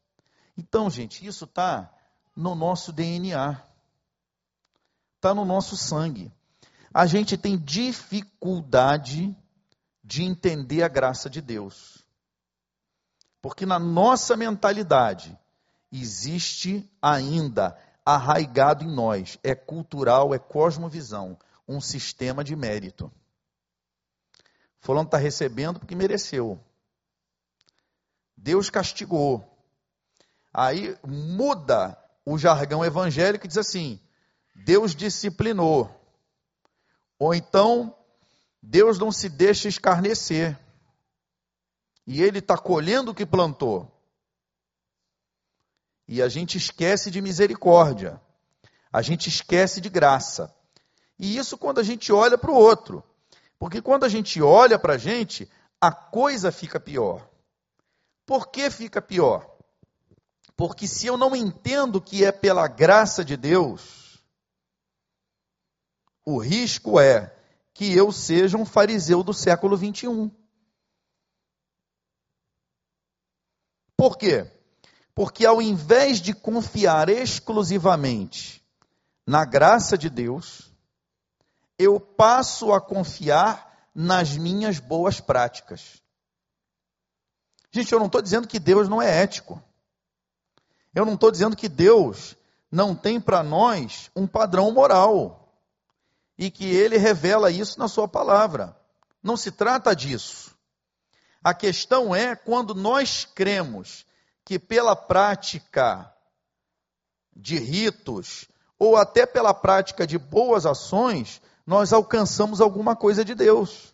Então, 0.57 0.89
gente, 0.89 1.25
isso 1.25 1.45
está 1.45 1.89
no 2.35 2.53
nosso 2.53 2.91
DNA, 2.91 3.63
está 5.15 5.33
no 5.33 5.45
nosso 5.45 5.77
sangue. 5.77 6.29
A 6.93 7.05
gente 7.05 7.37
tem 7.37 7.57
dificuldade 7.57 9.33
de 10.03 10.23
entender 10.23 10.83
a 10.83 10.89
graça 10.89 11.29
de 11.29 11.39
Deus. 11.39 12.05
Porque 13.41 13.65
na 13.65 13.79
nossa 13.79 14.35
mentalidade 14.35 15.37
existe 15.89 16.89
ainda 17.01 17.77
arraigado 18.05 18.83
em 18.83 18.93
nós, 18.93 19.37
é 19.43 19.53
cultural, 19.53 20.33
é 20.33 20.39
cosmovisão, 20.39 21.37
um 21.67 21.79
sistema 21.79 22.43
de 22.43 22.55
mérito. 22.55 23.11
Fulano 24.79 25.05
está 25.05 25.17
recebendo 25.17 25.79
porque 25.79 25.95
mereceu. 25.95 26.59
Deus 28.35 28.69
castigou. 28.69 29.47
Aí 30.53 30.97
muda 31.05 31.97
o 32.25 32.37
jargão 32.37 32.83
evangélico 32.83 33.45
e 33.45 33.47
diz 33.47 33.57
assim: 33.57 33.99
Deus 34.55 34.95
disciplinou. 34.95 35.89
Ou 37.19 37.35
então, 37.35 37.95
Deus 38.61 38.97
não 38.97 39.11
se 39.11 39.29
deixa 39.29 39.67
escarnecer. 39.67 40.59
E 42.05 42.21
ele 42.21 42.39
está 42.39 42.57
colhendo 42.57 43.11
o 43.11 43.15
que 43.15 43.25
plantou. 43.25 43.90
E 46.11 46.21
a 46.21 46.27
gente 46.27 46.57
esquece 46.57 47.09
de 47.09 47.21
misericórdia. 47.21 48.21
A 48.91 49.01
gente 49.01 49.29
esquece 49.29 49.79
de 49.79 49.87
graça. 49.87 50.53
E 51.17 51.37
isso 51.37 51.57
quando 51.57 51.79
a 51.79 51.83
gente 51.83 52.11
olha 52.11 52.37
para 52.37 52.51
o 52.51 52.53
outro. 52.53 53.01
Porque 53.57 53.81
quando 53.81 54.03
a 54.03 54.09
gente 54.09 54.41
olha 54.41 54.77
para 54.77 54.95
a 54.95 54.97
gente, 54.97 55.49
a 55.79 55.89
coisa 55.89 56.51
fica 56.51 56.81
pior. 56.81 57.25
Por 58.25 58.51
que 58.51 58.69
fica 58.69 59.01
pior? 59.01 59.55
Porque 60.57 60.85
se 60.85 61.07
eu 61.07 61.15
não 61.15 61.33
entendo 61.33 62.01
que 62.01 62.25
é 62.25 62.31
pela 62.33 62.67
graça 62.67 63.23
de 63.23 63.37
Deus, 63.37 64.21
o 66.25 66.39
risco 66.39 66.99
é 66.99 67.33
que 67.73 67.95
eu 67.95 68.11
seja 68.11 68.57
um 68.57 68.65
fariseu 68.65 69.23
do 69.23 69.33
século 69.33 69.77
21. 69.77 70.29
Por 73.95 74.17
quê? 74.17 74.60
Porque 75.13 75.45
ao 75.45 75.61
invés 75.61 76.21
de 76.21 76.33
confiar 76.33 77.09
exclusivamente 77.09 78.63
na 79.25 79.45
graça 79.45 79.97
de 79.97 80.09
Deus, 80.09 80.71
eu 81.77 81.99
passo 81.99 82.71
a 82.71 82.79
confiar 82.79 83.89
nas 83.93 84.37
minhas 84.37 84.79
boas 84.79 85.19
práticas. 85.19 86.01
Gente, 87.71 87.91
eu 87.91 87.99
não 87.99 88.07
estou 88.07 88.21
dizendo 88.21 88.47
que 88.47 88.59
Deus 88.59 88.87
não 88.89 89.01
é 89.01 89.21
ético. 89.21 89.61
Eu 90.93 91.05
não 91.05 91.13
estou 91.13 91.31
dizendo 91.31 91.55
que 91.55 91.69
Deus 91.69 92.35
não 92.69 92.95
tem 92.95 93.19
para 93.19 93.43
nós 93.43 94.09
um 94.15 94.27
padrão 94.27 94.71
moral 94.71 95.53
e 96.37 96.49
que 96.49 96.65
ele 96.65 96.97
revela 96.97 97.51
isso 97.51 97.79
na 97.79 97.87
sua 97.87 98.07
palavra. 98.07 98.75
Não 99.21 99.37
se 99.37 99.51
trata 99.51 99.95
disso. 99.95 100.55
A 101.43 101.53
questão 101.53 102.15
é 102.15 102.35
quando 102.35 102.75
nós 102.75 103.25
cremos 103.25 104.05
que 104.45 104.59
pela 104.59 104.95
prática 104.95 106.13
de 107.35 107.57
ritos 107.57 108.47
ou 108.77 108.95
até 108.95 109.25
pela 109.25 109.53
prática 109.53 110.07
de 110.07 110.17
boas 110.17 110.65
ações, 110.65 111.41
nós 111.65 111.93
alcançamos 111.93 112.59
alguma 112.59 112.95
coisa 112.95 113.23
de 113.23 113.35
Deus. 113.35 113.93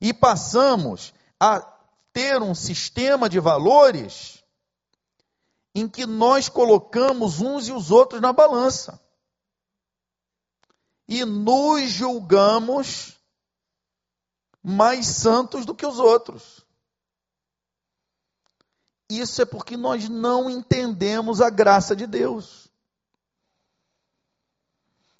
E 0.00 0.14
passamos 0.14 1.12
a 1.38 1.60
ter 2.12 2.40
um 2.40 2.54
sistema 2.54 3.28
de 3.28 3.40
valores 3.40 4.42
em 5.74 5.88
que 5.88 6.06
nós 6.06 6.48
colocamos 6.48 7.40
uns 7.40 7.68
e 7.68 7.72
os 7.72 7.90
outros 7.90 8.20
na 8.20 8.32
balança. 8.32 9.00
e 11.10 11.24
nos 11.24 11.90
julgamos 11.90 13.18
mais 14.62 15.06
santos 15.08 15.66
do 15.66 15.74
que 15.74 15.84
os 15.84 15.98
outros. 15.98 16.64
Isso 19.10 19.42
é 19.42 19.44
porque 19.44 19.76
nós 19.76 20.08
não 20.08 20.48
entendemos 20.48 21.40
a 21.40 21.50
graça 21.50 21.96
de 21.96 22.06
Deus. 22.06 22.70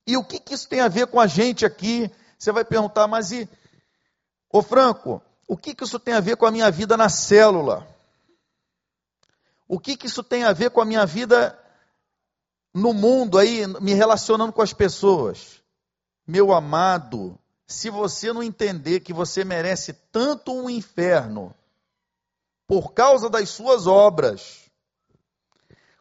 E 0.06 0.16
o 0.16 0.24
que, 0.24 0.38
que 0.38 0.54
isso 0.54 0.68
tem 0.68 0.80
a 0.80 0.86
ver 0.86 1.08
com 1.08 1.18
a 1.18 1.26
gente 1.26 1.66
aqui? 1.66 2.08
Você 2.38 2.52
vai 2.52 2.64
perguntar, 2.64 3.08
mas 3.08 3.32
e, 3.32 3.48
ô 4.48 4.62
Franco, 4.62 5.20
o 5.46 5.56
que, 5.56 5.74
que 5.74 5.82
isso 5.82 5.98
tem 5.98 6.14
a 6.14 6.20
ver 6.20 6.36
com 6.36 6.46
a 6.46 6.52
minha 6.52 6.70
vida 6.70 6.96
na 6.96 7.08
célula? 7.08 7.84
O 9.66 9.78
que, 9.78 9.96
que 9.96 10.06
isso 10.06 10.22
tem 10.22 10.44
a 10.44 10.52
ver 10.52 10.70
com 10.70 10.80
a 10.80 10.84
minha 10.84 11.04
vida 11.04 11.58
no 12.72 12.94
mundo 12.94 13.38
aí, 13.38 13.66
me 13.80 13.92
relacionando 13.92 14.52
com 14.52 14.62
as 14.62 14.72
pessoas? 14.72 15.60
Meu 16.24 16.52
amado, 16.52 17.36
se 17.66 17.90
você 17.90 18.32
não 18.32 18.42
entender 18.42 19.00
que 19.00 19.12
você 19.12 19.44
merece 19.44 19.92
tanto 20.12 20.52
um 20.52 20.70
inferno 20.70 21.52
por 22.70 22.92
causa 22.92 23.28
das 23.28 23.50
suas 23.50 23.88
obras, 23.88 24.70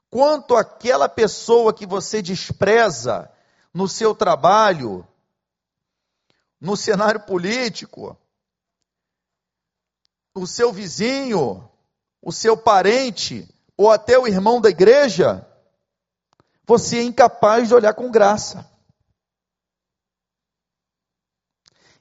quanto 0.08 0.56
aquela 0.56 1.10
pessoa 1.10 1.74
que 1.74 1.84
você 1.84 2.22
despreza 2.22 3.28
no 3.74 3.88
seu 3.88 4.14
trabalho, 4.14 5.04
no 6.62 6.78
cenário 6.78 7.22
político, 7.22 8.16
o 10.36 10.46
seu 10.46 10.72
vizinho, 10.72 11.68
o 12.22 12.32
seu 12.32 12.56
parente, 12.56 13.50
ou 13.76 13.90
até 13.90 14.20
o 14.20 14.28
irmão 14.28 14.62
da 14.62 14.70
igreja, 14.70 15.44
você 16.68 17.00
é 17.00 17.04
incapaz 17.04 17.68
de 17.68 17.74
olhar 17.74 17.96
com 17.96 18.12
graça. 18.12 18.70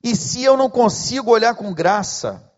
E 0.03 0.15
se 0.15 0.45
eu 0.45 0.59
não 0.59 0.69
consigo 0.69 1.31
olhar 1.31 1.55
com 1.55 1.73
graça, 1.73 2.53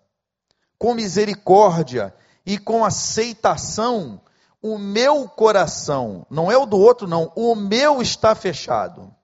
com 0.80 0.94
misericórdia 0.94 2.16
e 2.44 2.56
com 2.56 2.82
aceitação, 2.82 4.18
o 4.62 4.78
meu 4.78 5.28
coração, 5.28 6.26
não 6.30 6.50
é 6.50 6.56
o 6.56 6.64
do 6.64 6.78
outro, 6.78 7.06
não, 7.06 7.30
o 7.36 7.54
meu 7.54 8.00
está 8.00 8.34
fechado. 8.34 9.14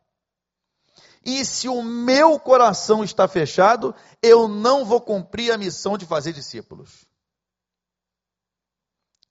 E 1.25 1.47
se 1.47 1.67
o 1.67 1.83
meu 1.83 2.39
coração 2.39 3.03
está 3.03 3.27
fechado, 3.27 3.95
eu 4.23 4.47
não 4.47 4.85
vou 4.85 5.01
cumprir 5.01 5.51
a 5.51 5.57
missão 5.57 5.97
de 5.97 6.05
fazer 6.05 6.35
discípulos. 6.35 7.07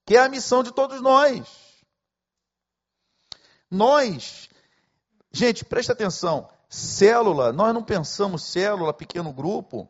Que 0.03 0.17
é 0.17 0.21
a 0.21 0.29
missão 0.29 0.63
de 0.63 0.73
todos 0.73 0.99
nós. 1.01 1.47
Nós, 3.69 4.49
gente, 5.31 5.63
presta 5.63 5.93
atenção, 5.93 6.49
Célula, 6.67 7.53
nós 7.53 7.71
não 7.71 7.83
pensamos 7.83 8.43
célula, 8.43 8.93
pequeno 8.93 9.31
grupo, 9.31 9.87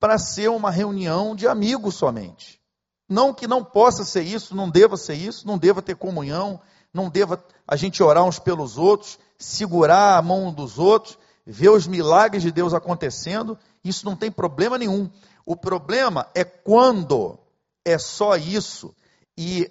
para 0.00 0.18
ser 0.18 0.48
uma 0.48 0.70
reunião 0.70 1.34
de 1.34 1.46
amigos 1.46 1.96
somente. 1.96 2.60
Não 3.08 3.32
que 3.32 3.46
não 3.46 3.64
possa 3.64 4.04
ser 4.04 4.22
isso, 4.22 4.54
não 4.54 4.68
deva 4.68 4.96
ser 4.96 5.14
isso, 5.14 5.46
não 5.46 5.56
deva 5.56 5.80
ter 5.80 5.96
comunhão, 5.96 6.60
não 6.92 7.08
deva 7.08 7.42
a 7.66 7.76
gente 7.76 8.02
orar 8.02 8.24
uns 8.24 8.38
pelos 8.38 8.76
outros, 8.76 9.18
segurar 9.38 10.18
a 10.18 10.22
mão 10.22 10.52
dos 10.52 10.78
outros, 10.78 11.18
ver 11.46 11.70
os 11.70 11.86
milagres 11.86 12.42
de 12.42 12.52
Deus 12.52 12.74
acontecendo, 12.74 13.58
isso 13.82 14.04
não 14.04 14.14
tem 14.14 14.30
problema 14.30 14.76
nenhum. 14.76 15.10
O 15.46 15.56
problema 15.56 16.28
é 16.34 16.44
quando 16.44 17.38
é 17.84 17.96
só 17.98 18.36
isso 18.36 18.94
e 19.36 19.70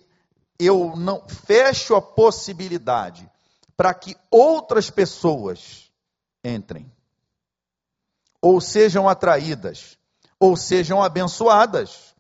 eu 0.60 0.96
não 0.96 1.22
fecho 1.28 1.96
a 1.96 2.02
possibilidade 2.02 3.30
para 3.76 3.94
que 3.94 4.18
outras 4.32 4.90
pessoas 4.90 5.92
entrem, 6.44 6.92
ou 8.42 8.60
sejam 8.60 9.08
atraídas, 9.08 9.98
ou 10.40 10.56
sejam 10.56 11.02
abençoadas. 11.02 12.16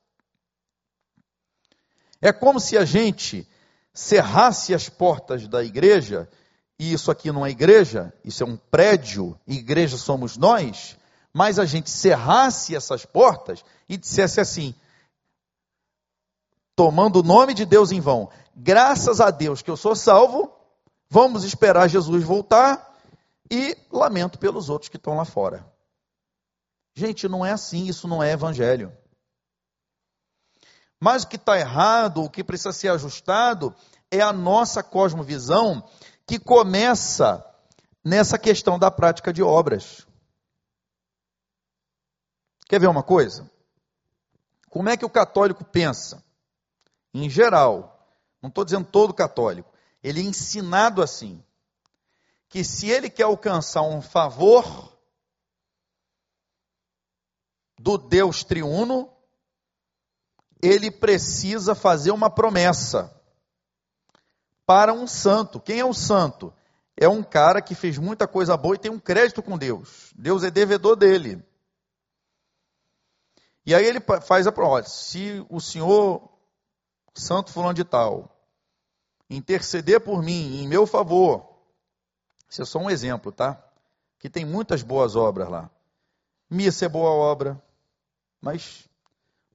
É 2.21 2.31
como 2.31 2.59
se 2.59 2.77
a 2.77 2.85
gente 2.85 3.47
cerrasse 3.93 4.73
as 4.73 4.89
portas 4.89 5.47
da 5.47 5.63
igreja, 5.63 6.29
e 6.79 6.93
isso 6.93 7.09
aqui 7.09 7.31
não 7.31 7.45
é 7.45 7.49
igreja, 7.49 8.13
isso 8.23 8.43
é 8.43 8.45
um 8.45 8.57
prédio, 8.57 9.39
igreja 9.47 9.97
somos 9.97 10.37
nós, 10.37 10.97
mas 11.33 11.59
a 11.59 11.65
gente 11.65 11.89
cerrasse 11.89 12.75
essas 12.75 13.05
portas 13.05 13.63
e 13.87 13.97
dissesse 13.97 14.39
assim, 14.39 14.73
tomando 16.75 17.19
o 17.19 17.23
nome 17.23 17.53
de 17.53 17.65
Deus 17.65 17.91
em 17.91 17.99
vão, 17.99 18.29
graças 18.55 19.19
a 19.19 19.31
Deus 19.31 19.61
que 19.61 19.69
eu 19.69 19.77
sou 19.77 19.95
salvo, 19.95 20.51
vamos 21.09 21.43
esperar 21.43 21.87
Jesus 21.87 22.23
voltar 22.23 22.95
e 23.49 23.77
lamento 23.91 24.37
pelos 24.37 24.69
outros 24.69 24.89
que 24.89 24.97
estão 24.97 25.15
lá 25.15 25.25
fora. 25.25 25.65
Gente, 26.97 27.27
não 27.27 27.45
é 27.45 27.51
assim, 27.51 27.85
isso 27.85 28.07
não 28.07 28.23
é 28.23 28.31
evangelho. 28.31 28.91
Mas 30.99 31.21
o 31.21 31.27
que 31.27 31.35
está 31.35 31.55
errado, 31.55 32.23
o 32.23 32.29
que 32.29 32.43
precisa 32.43 32.73
ser 32.73 32.87
ajustado, 32.87 33.71
é 34.09 34.19
a 34.19 34.33
nossa 34.33 34.81
cosmovisão 34.81 35.87
que 36.25 36.39
começa 36.39 37.45
nessa 38.03 38.39
questão 38.39 38.79
da 38.79 38.89
prática 38.89 39.31
de 39.31 39.43
obras. 39.43 40.07
Quer 42.67 42.79
ver 42.79 42.87
uma 42.87 43.03
coisa? 43.03 43.47
Como 44.67 44.89
é 44.89 44.97
que 44.97 45.05
o 45.05 45.09
católico 45.09 45.63
pensa? 45.63 46.25
Em 47.13 47.29
geral, 47.29 48.09
não 48.41 48.47
estou 48.47 48.65
dizendo 48.65 48.87
todo 48.87 49.13
católico, 49.13 49.71
ele 50.01 50.21
é 50.21 50.23
ensinado 50.23 51.03
assim 51.03 51.43
que 52.49 52.63
se 52.63 52.89
ele 52.89 53.07
quer 53.07 53.25
alcançar 53.25 53.83
um 53.83 54.01
favor 54.01 54.96
do 57.77 57.97
Deus 57.97 58.43
triuno, 58.43 59.09
ele 60.61 60.89
precisa 60.89 61.75
fazer 61.75 62.11
uma 62.11 62.29
promessa 62.29 63.13
para 64.65 64.91
um 64.93 65.07
santo. 65.07 65.59
Quem 65.59 65.79
é 65.79 65.85
o 65.85 65.93
santo? 65.93 66.53
É 66.95 67.07
um 67.07 67.23
cara 67.23 67.61
que 67.61 67.75
fez 67.75 67.97
muita 67.97 68.27
coisa 68.27 68.57
boa 68.57 68.75
e 68.75 68.79
tem 68.79 68.91
um 68.91 68.99
crédito 68.99 69.43
com 69.43 69.57
Deus. 69.57 70.11
Deus 70.15 70.43
é 70.43 70.49
devedor 70.49 70.95
dele. 70.95 71.45
E 73.65 73.75
aí 73.75 73.85
ele 73.85 73.99
faz 74.25 74.47
a 74.47 74.51
promessa: 74.51 74.89
se 74.89 75.45
o 75.49 75.59
senhor, 75.59 76.27
santo 77.13 77.51
fulano 77.51 77.73
de 77.73 77.83
tal, 77.83 78.35
interceder 79.29 80.01
por 80.01 80.23
mim 80.23 80.63
em 80.63 80.67
meu 80.67 80.87
favor, 80.87 81.47
isso 82.49 82.61
é 82.61 82.65
só 82.65 82.79
um 82.79 82.89
exemplo, 82.89 83.31
tá? 83.31 83.61
Que 84.17 84.29
tem 84.29 84.45
muitas 84.45 84.81
boas 84.81 85.15
obras 85.15 85.49
lá. 85.49 85.69
Missa 86.49 86.85
é 86.85 86.89
boa 86.89 87.11
obra, 87.11 87.61
mas 88.41 88.87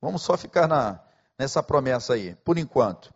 vamos 0.00 0.22
só 0.22 0.36
ficar 0.36 0.66
na, 0.66 1.00
nessa 1.38 1.62
promessa 1.62 2.14
aí, 2.14 2.34
por 2.36 2.58
enquanto. 2.58 3.12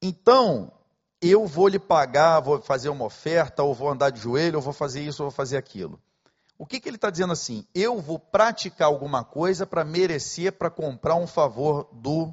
Então, 0.00 0.72
eu 1.20 1.46
vou 1.46 1.68
lhe 1.68 1.78
pagar, 1.78 2.40
vou 2.40 2.60
fazer 2.60 2.88
uma 2.88 3.04
oferta, 3.04 3.62
ou 3.62 3.74
vou 3.74 3.90
andar 3.90 4.10
de 4.10 4.20
joelho, 4.20 4.56
ou 4.56 4.62
vou 4.62 4.72
fazer 4.72 5.02
isso, 5.02 5.22
ou 5.22 5.30
vou 5.30 5.36
fazer 5.36 5.56
aquilo. 5.56 6.00
O 6.56 6.66
que, 6.66 6.80
que 6.80 6.88
ele 6.88 6.96
está 6.96 7.10
dizendo 7.10 7.32
assim? 7.32 7.66
Eu 7.74 8.00
vou 8.00 8.18
praticar 8.18 8.88
alguma 8.88 9.24
coisa 9.24 9.66
para 9.66 9.84
merecer, 9.84 10.52
para 10.52 10.70
comprar 10.70 11.14
um 11.14 11.26
favor 11.26 11.88
do 11.92 12.32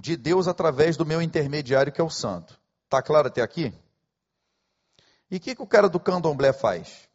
de 0.00 0.16
Deus 0.16 0.46
através 0.46 0.96
do 0.96 1.04
meu 1.04 1.20
intermediário, 1.20 1.92
que 1.92 2.00
é 2.00 2.04
o 2.04 2.10
santo. 2.10 2.58
Está 2.84 3.02
claro 3.02 3.28
até 3.28 3.42
aqui? 3.42 3.74
E 5.30 5.36
o 5.36 5.40
que, 5.40 5.54
que 5.54 5.62
o 5.62 5.66
cara 5.66 5.88
do 5.88 6.00
candomblé 6.00 6.52
faz? 6.52 7.08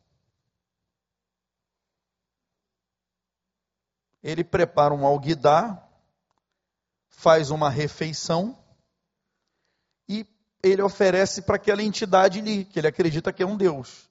Ele 4.23 4.43
prepara 4.43 4.93
um 4.93 5.05
alguidar, 5.05 5.89
faz 7.09 7.51
uma 7.51 7.69
refeição 7.69 8.57
e 10.07 10.25
ele 10.61 10.81
oferece 10.81 11.41
para 11.41 11.57
aquela 11.57 11.83
entidade 11.83 12.39
ali, 12.39 12.65
que 12.65 12.79
ele 12.79 12.87
acredita 12.87 13.33
que 13.33 13.43
é 13.43 13.45
um 13.45 13.57
Deus. 13.57 14.09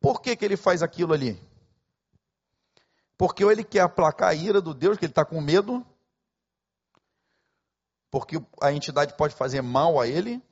Por 0.00 0.20
que, 0.20 0.34
que 0.36 0.44
ele 0.44 0.56
faz 0.56 0.82
aquilo 0.82 1.14
ali? 1.14 1.40
Porque 3.16 3.44
ou 3.44 3.52
ele 3.52 3.62
quer 3.62 3.80
aplacar 3.80 4.30
a 4.30 4.34
ira 4.34 4.60
do 4.60 4.74
Deus, 4.74 4.98
que 4.98 5.04
ele 5.04 5.12
está 5.12 5.24
com 5.24 5.40
medo, 5.40 5.86
porque 8.10 8.36
a 8.60 8.72
entidade 8.72 9.16
pode 9.16 9.34
fazer 9.34 9.62
mal 9.62 10.00
a 10.00 10.06
ele, 10.06 10.42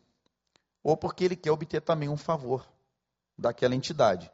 ou 0.82 0.96
porque 0.96 1.24
ele 1.24 1.36
quer 1.36 1.50
obter 1.50 1.80
também 1.80 2.08
um 2.08 2.16
favor 2.16 2.66
daquela 3.36 3.74
entidade. 3.74 4.30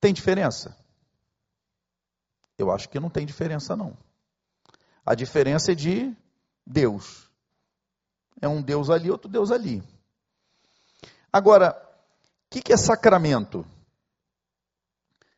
Tem 0.00 0.12
diferença? 0.12 0.76
Eu 2.60 2.70
acho 2.70 2.90
que 2.90 3.00
não 3.00 3.08
tem 3.08 3.24
diferença, 3.24 3.74
não. 3.74 3.96
A 5.04 5.14
diferença 5.14 5.72
é 5.72 5.74
de 5.74 6.14
Deus. 6.66 7.30
É 8.38 8.46
um 8.46 8.60
Deus 8.60 8.90
ali, 8.90 9.10
outro 9.10 9.30
Deus 9.30 9.50
ali. 9.50 9.82
Agora, 11.32 11.70
o 11.72 12.50
que, 12.50 12.60
que 12.60 12.72
é 12.72 12.76
sacramento? 12.76 13.66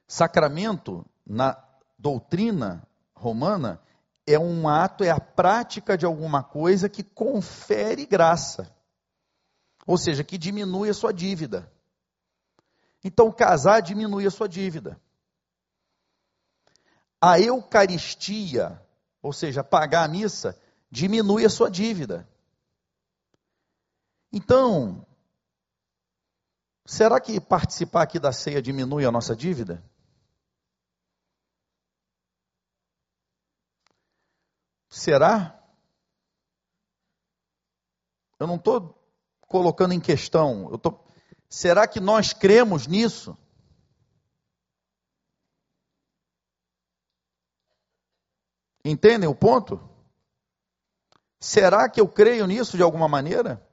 Sacramento, 0.08 1.06
na 1.24 1.56
doutrina 1.96 2.86
romana, 3.14 3.80
é 4.26 4.36
um 4.36 4.68
ato, 4.68 5.04
é 5.04 5.10
a 5.10 5.20
prática 5.20 5.96
de 5.96 6.04
alguma 6.04 6.42
coisa 6.42 6.88
que 6.88 7.04
confere 7.04 8.04
graça. 8.04 8.74
Ou 9.86 9.96
seja, 9.96 10.24
que 10.24 10.36
diminui 10.36 10.88
a 10.88 10.94
sua 10.94 11.12
dívida. 11.12 11.70
Então, 13.04 13.30
casar 13.30 13.80
diminui 13.80 14.26
a 14.26 14.30
sua 14.30 14.48
dívida. 14.48 15.00
A 17.24 17.38
Eucaristia, 17.38 18.84
ou 19.22 19.32
seja, 19.32 19.62
pagar 19.62 20.02
a 20.04 20.08
missa, 20.08 20.60
diminui 20.90 21.44
a 21.44 21.48
sua 21.48 21.70
dívida. 21.70 22.28
Então, 24.32 25.06
será 26.84 27.20
que 27.20 27.40
participar 27.40 28.02
aqui 28.02 28.18
da 28.18 28.32
ceia 28.32 28.60
diminui 28.60 29.04
a 29.04 29.12
nossa 29.12 29.36
dívida? 29.36 29.84
Será? 34.90 35.58
Eu 38.40 38.48
não 38.48 38.56
estou 38.56 39.00
colocando 39.42 39.94
em 39.94 40.00
questão. 40.00 40.76
Tô, 40.78 40.98
será 41.48 41.86
que 41.86 42.00
nós 42.00 42.32
cremos 42.32 42.88
nisso? 42.88 43.38
Entendem 48.84 49.28
o 49.28 49.34
ponto? 49.34 49.80
Será 51.40 51.88
que 51.88 52.00
eu 52.00 52.08
creio 52.08 52.46
nisso 52.46 52.76
de 52.76 52.82
alguma 52.82 53.08
maneira? 53.08 53.64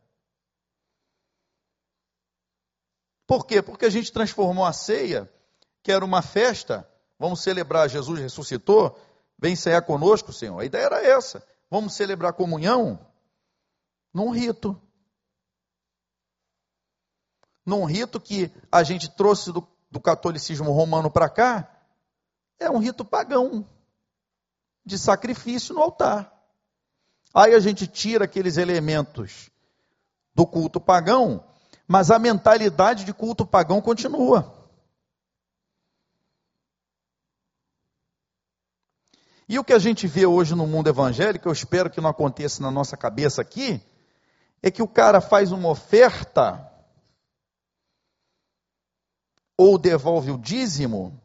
Por 3.28 3.45
quê? 3.45 3.62
Porque 3.62 3.86
a 3.86 3.89
gente 3.89 4.12
transformou 4.12 4.65
a 4.65 4.74
ceia, 4.74 5.32
que 5.84 5.91
era 5.91 6.04
uma 6.04 6.22
festa, 6.22 6.89
vamos 7.17 7.41
celebrar 7.41 7.89
Jesus 7.89 8.19
ressuscitou, 8.19 9.00
vem 9.38 9.56
cear 9.56 9.84
conosco, 9.84 10.34
Senhor. 10.34 10.60
A 10.60 10.65
ideia 10.65 10.86
era 10.86 11.04
essa. 11.06 11.45
Vamos 11.69 11.93
celebrar 11.93 12.34
comunhão 12.34 13.00
num 14.13 14.32
rito. 14.32 14.80
Num 17.65 17.86
rito 17.86 18.19
que 18.19 18.52
a 18.72 18.82
gente 18.82 19.15
trouxe 19.15 19.52
do, 19.52 19.67
do 19.91 20.00
catolicismo 20.00 20.72
romano 20.72 21.12
para 21.12 21.30
cá, 21.30 21.72
é 22.60 22.69
um 22.69 22.80
rito 22.80 23.06
pagão 23.06 23.67
de 24.86 24.98
sacrifício 24.98 25.74
no 25.76 25.82
altar. 25.82 26.34
Aí 27.34 27.54
a 27.54 27.60
gente 27.60 27.86
tira 27.86 28.26
aqueles 28.26 28.58
elementos 28.58 29.50
do 30.34 30.46
culto 30.46 30.80
pagão, 30.80 31.44
mas 31.88 32.12
a 32.12 32.18
mentalidade 32.18 33.04
de 33.04 33.13
culto 33.13 33.46
pagão 33.46 33.82
continua. 33.82 34.56
E 39.48 39.58
o 39.58 39.63
que 39.63 39.74
a 39.74 39.80
gente 39.80 40.06
vê 40.06 40.28
hoje 40.28 40.54
no 40.54 40.68
mundo 40.68 40.89
evangélico, 40.89 41.48
eu 41.48 41.52
espero 41.52 41.89
que 41.89 42.00
não 42.00 42.10
aconteça 42.10 42.62
na 42.62 42.70
nossa 42.70 42.96
cabeça 42.96 43.42
aqui, 43.42 43.82
é 44.62 44.70
que 44.70 44.84
o 44.84 44.88
cara 44.88 45.20
faz 45.20 45.52
uma 45.52 45.70
oferta 45.70 46.65
ou 49.58 49.78
devolve 49.78 50.32
o 50.32 50.38
dízimo 50.38 51.20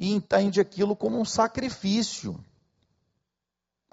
e 0.00 0.10
entende 0.10 0.62
aquilo 0.62 0.96
como 0.96 1.20
um 1.20 1.24
sacrifício. 1.26 2.42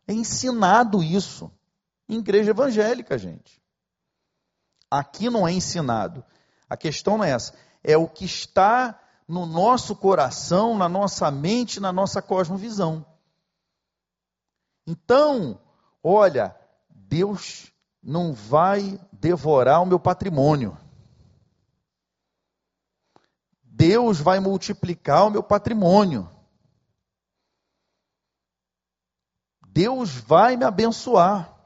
É 0.08 0.14
ensinado 0.14 1.04
isso 1.04 1.52
em 2.08 2.20
igreja 2.20 2.52
evangélica, 2.52 3.18
gente. 3.18 3.62
Aqui 4.90 5.30
não 5.30 5.46
é 5.46 5.52
ensinado. 5.52 6.24
A 6.70 6.78
questão 6.78 7.18
não 7.18 7.26
é 7.26 7.32
essa. 7.32 7.54
É 7.84 7.98
o 7.98 8.08
que 8.08 8.24
está 8.24 8.98
no 9.28 9.46
nosso 9.46 9.98
coração, 9.98 10.78
na 10.78 10.88
nossa 10.88 11.30
mente, 11.30 11.82
na 11.82 11.92
nossa 11.92 12.22
cosmovisão. 12.22 13.06
Então, 14.88 15.60
olha, 16.02 16.56
Deus 16.90 17.70
não 18.02 18.32
vai 18.32 18.98
devorar 19.12 19.82
o 19.82 19.86
meu 19.86 20.00
patrimônio. 20.00 20.78
Deus 23.88 24.20
vai 24.20 24.42
multiplicar 24.42 25.28
o 25.28 25.30
meu 25.30 25.42
patrimônio. 25.42 26.30
Deus 29.66 30.10
vai 30.12 30.58
me 30.58 30.66
abençoar. 30.66 31.58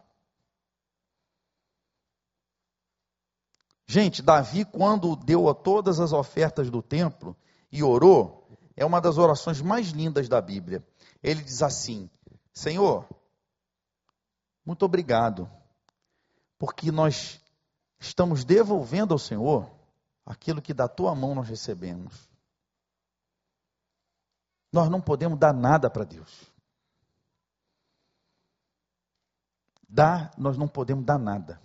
Gente, 3.88 4.22
Davi, 4.22 4.66
quando 4.66 5.16
deu 5.16 5.52
todas 5.56 6.00
as 6.00 6.14
ofertas 6.14 6.70
do 6.70 6.84
templo 6.84 7.36
e 7.72 7.82
orou, 7.82 8.48
é 8.78 8.86
uma 8.86 9.02
das 9.02 9.18
orações 9.18 9.60
mais 9.60 9.88
lindas 9.88 10.30
da 10.30 10.40
Bíblia. 10.40 10.86
Ele 11.24 11.42
diz 11.42 11.64
assim: 11.64 12.08
Senhor, 12.54 13.10
muito 14.64 14.86
obrigado, 14.86 15.50
porque 16.60 16.92
nós 16.92 17.42
estamos 18.00 18.44
devolvendo 18.44 19.12
ao 19.12 19.20
Senhor 19.20 19.81
aquilo 20.26 20.62
que 20.62 20.74
da 20.74 20.88
tua 20.88 21.16
mão 21.16 21.36
nós 21.36 21.48
recebemos. 21.48 22.30
Nós 24.72 24.90
não 24.90 25.02
podemos 25.02 25.38
dar 25.38 25.54
nada 25.54 25.90
para 25.90 26.06
Deus. 26.06 26.52
Dar, 29.88 30.32
nós 30.38 30.58
não 30.58 30.68
podemos 30.68 31.04
dar 31.04 31.18
nada. 31.18 31.62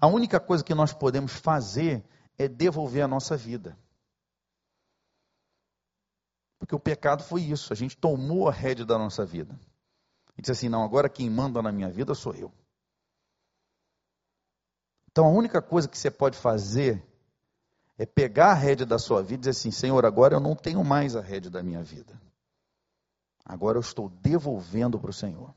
A 0.00 0.06
única 0.06 0.40
coisa 0.40 0.64
que 0.64 0.74
nós 0.74 0.92
podemos 0.92 1.32
fazer 1.32 2.04
é 2.38 2.48
devolver 2.48 3.04
a 3.04 3.08
nossa 3.08 3.36
vida. 3.36 3.78
Porque 6.58 6.74
o 6.74 6.80
pecado 6.80 7.22
foi 7.22 7.42
isso, 7.42 7.72
a 7.72 7.76
gente 7.76 7.96
tomou 7.96 8.48
a 8.48 8.52
rédea 8.52 8.86
da 8.86 8.96
nossa 8.96 9.26
vida. 9.26 9.58
E 10.36 10.40
disse 10.40 10.52
assim: 10.52 10.68
não, 10.68 10.82
agora 10.82 11.08
quem 11.08 11.28
manda 11.28 11.60
na 11.60 11.70
minha 11.70 11.90
vida 11.90 12.14
sou 12.14 12.34
eu. 12.34 12.52
Então 15.12 15.26
a 15.26 15.30
única 15.30 15.60
coisa 15.60 15.86
que 15.86 15.96
você 15.96 16.10
pode 16.10 16.38
fazer 16.38 17.06
é 17.98 18.06
pegar 18.06 18.52
a 18.52 18.54
rédea 18.54 18.86
da 18.86 18.98
sua 18.98 19.22
vida 19.22 19.34
e 19.34 19.38
dizer 19.38 19.50
assim: 19.50 19.70
Senhor, 19.70 20.04
agora 20.06 20.34
eu 20.34 20.40
não 20.40 20.56
tenho 20.56 20.82
mais 20.82 21.14
a 21.14 21.20
rédea 21.20 21.50
da 21.50 21.62
minha 21.62 21.82
vida. 21.82 22.18
Agora 23.44 23.76
eu 23.76 23.82
estou 23.82 24.08
devolvendo 24.08 24.98
para 24.98 25.10
o 25.10 25.14
Senhor. 25.14 25.54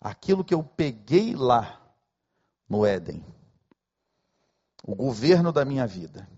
Aquilo 0.00 0.44
que 0.44 0.54
eu 0.54 0.62
peguei 0.62 1.34
lá 1.34 1.80
no 2.68 2.86
Éden, 2.86 3.24
o 4.84 4.94
governo 4.94 5.52
da 5.52 5.64
minha 5.64 5.86
vida, 5.86 6.28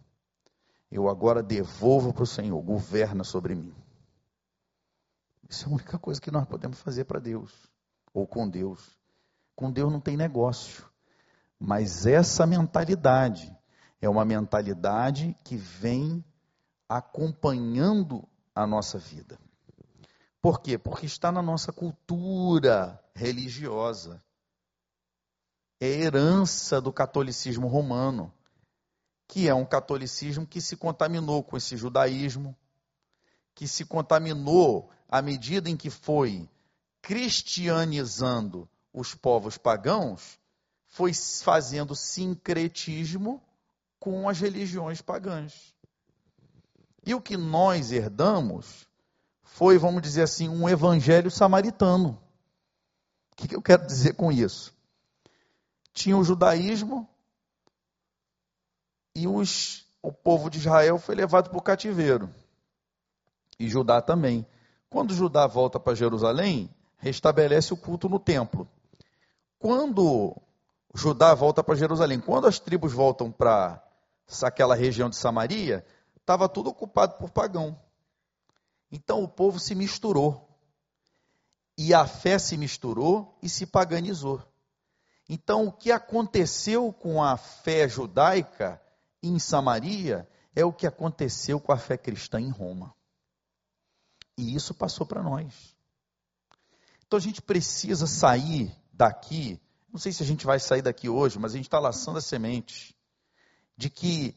eu 0.90 1.09
agora 1.09 1.42
devolvo 1.42 2.12
para 2.12 2.22
o 2.22 2.26
Senhor, 2.26 2.61
governa 2.62 3.22
sobre 3.22 3.55
mim. 3.55 3.74
Isso 5.48 5.66
é 5.66 5.68
a 5.68 5.74
única 5.74 5.98
coisa 5.98 6.20
que 6.20 6.31
nós 6.31 6.46
podemos 6.46 6.81
fazer 6.81 7.05
para 7.05 7.20
Deus, 7.20 7.52
ou 8.14 8.26
com 8.26 8.48
Deus. 8.48 8.98
Com 9.55 9.70
Deus 9.70 9.92
não 9.92 10.00
tem 10.00 10.16
negócio. 10.16 10.91
Mas 11.64 12.07
essa 12.07 12.44
mentalidade 12.44 13.57
é 14.01 14.09
uma 14.09 14.25
mentalidade 14.25 15.37
que 15.44 15.57
vem 15.57 16.25
acompanhando 16.88 18.29
a 18.53 18.66
nossa 18.66 18.98
vida. 18.98 19.38
Por 20.40 20.61
quê? 20.61 20.77
Porque 20.77 21.07
está 21.07 21.31
na 21.31 21.40
nossa 21.40 21.72
cultura 21.72 23.01
religiosa. 23.14 24.20
É 25.81 25.87
herança 25.87 26.81
do 26.81 26.92
catolicismo 26.92 27.68
romano, 27.68 28.35
que 29.29 29.48
é 29.48 29.55
um 29.55 29.64
catolicismo 29.64 30.44
que 30.44 30.61
se 30.61 30.77
contaminou 30.77 31.44
com 31.44 31.57
esse 31.57 31.77
judaísmo, 31.77 32.57
que 33.55 33.68
se 33.68 33.85
contaminou 33.85 34.90
à 35.09 35.22
medida 35.22 35.70
em 35.70 35.77
que 35.77 35.90
foi 35.90 36.51
cristianizando 37.01 38.68
os 38.92 39.14
povos 39.14 39.57
pagãos 39.57 40.41
foi 40.92 41.12
fazendo 41.14 41.96
sincretismo 41.96 43.42
com 43.98 44.28
as 44.28 44.38
religiões 44.38 45.00
pagãs. 45.00 45.74
E 47.05 47.14
o 47.14 47.20
que 47.20 47.35
nós 47.35 47.90
herdamos 47.92 48.87
foi, 49.42 49.78
vamos 49.78 50.02
dizer 50.02 50.22
assim, 50.22 50.50
um 50.50 50.68
evangelho 50.68 51.31
samaritano. 51.31 52.20
O 53.33 53.37
que, 53.37 53.57
eu 53.57 53.62
quero 53.62 53.87
dizer 53.87 54.14
com 54.16 54.31
isso? 54.31 54.74
Tinha 55.94 56.16
o 56.16 56.22
judaísmo 56.22 57.09
e 59.14 59.26
os, 59.26 59.87
o 60.02 60.12
povo 60.12 60.50
de 60.50 60.59
Israel 60.59 60.98
foi 60.98 61.14
levado 61.14 61.48
para 61.48 61.59
o 61.59 61.62
cativeiro. 61.62 62.28
E 63.59 63.66
Judá 63.66 64.02
também. 64.02 64.46
Quando 64.90 65.14
Judá 65.14 65.46
volta 65.46 65.81
para 65.81 65.94
Jerusalém, 65.94 66.68
restabelece 66.98 67.72
o 67.72 67.78
culto 67.78 68.11
no 68.11 68.18
templo. 68.18 68.68
Quando 69.59 70.37
Judá 70.94 71.35
volta 71.35 71.64
para 71.64 71.74
Jerusalém. 71.74 72.20
Quando 72.20 72.46
as 72.46 72.59
tribos 72.59 72.92
voltam 72.92 73.31
para 73.33 73.83
aquela 74.42 74.74
região 74.74 75.09
de 75.09 75.16
Samaria, 75.16 75.85
estava 76.16 76.48
tudo 76.48 76.70
ocupado 76.70 77.16
por 77.18 77.31
pagão. 77.31 77.78
Então 78.90 79.22
o 79.22 79.28
povo 79.28 79.59
se 79.59 79.74
misturou. 79.74 80.48
E 81.78 81.94
a 81.94 82.07
fé 82.07 82.38
se 82.38 82.57
misturou 82.59 83.38
e 83.42 83.48
se 83.48 83.66
paganizou. 83.66 84.42
Então 85.28 85.66
o 85.66 85.72
que 85.72 85.90
aconteceu 85.90 86.92
com 86.92 87.22
a 87.22 87.37
fé 87.38 87.88
judaica 87.88 88.81
em 89.22 89.38
Samaria 89.38 90.28
é 90.55 90.64
o 90.64 90.72
que 90.72 90.87
aconteceu 90.87 91.59
com 91.59 91.72
a 91.72 91.78
fé 91.78 91.96
cristã 91.96 92.38
em 92.38 92.50
Roma. 92.50 92.94
E 94.37 94.55
isso 94.55 94.74
passou 94.74 95.07
para 95.07 95.22
nós. 95.22 95.74
Então 97.07 97.16
a 97.16 97.22
gente 97.22 97.40
precisa 97.40 98.07
sair 98.07 98.74
daqui 98.92 99.59
não 99.92 100.00
sei 100.00 100.11
se 100.11 100.22
a 100.22 100.26
gente 100.26 100.46
vai 100.46 100.59
sair 100.59 100.81
daqui 100.81 101.09
hoje, 101.09 101.38
mas 101.38 101.52
a 101.52 101.57
gente 101.57 101.66
está 101.66 101.78
laçando 101.78 102.16
as 102.16 102.24
sementes 102.24 102.94
de 103.76 103.90
que 103.90 104.35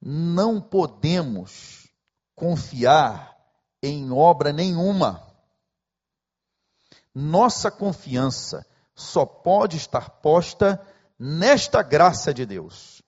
não 0.00 0.60
podemos 0.60 1.88
confiar 2.36 3.36
em 3.82 4.12
obra 4.12 4.52
nenhuma. 4.52 5.26
Nossa 7.12 7.70
confiança 7.70 8.64
só 8.94 9.26
pode 9.26 9.76
estar 9.76 10.08
posta 10.08 10.80
nesta 11.18 11.82
graça 11.82 12.32
de 12.32 12.46
Deus. 12.46 13.02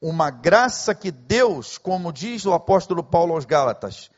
Uma 0.00 0.30
graça 0.30 0.94
que 0.94 1.10
Deus, 1.10 1.78
como 1.78 2.12
diz 2.12 2.44
o 2.44 2.52
apóstolo 2.52 3.02
Paulo 3.02 3.34
aos 3.34 3.44
Gálatas, 3.44 4.10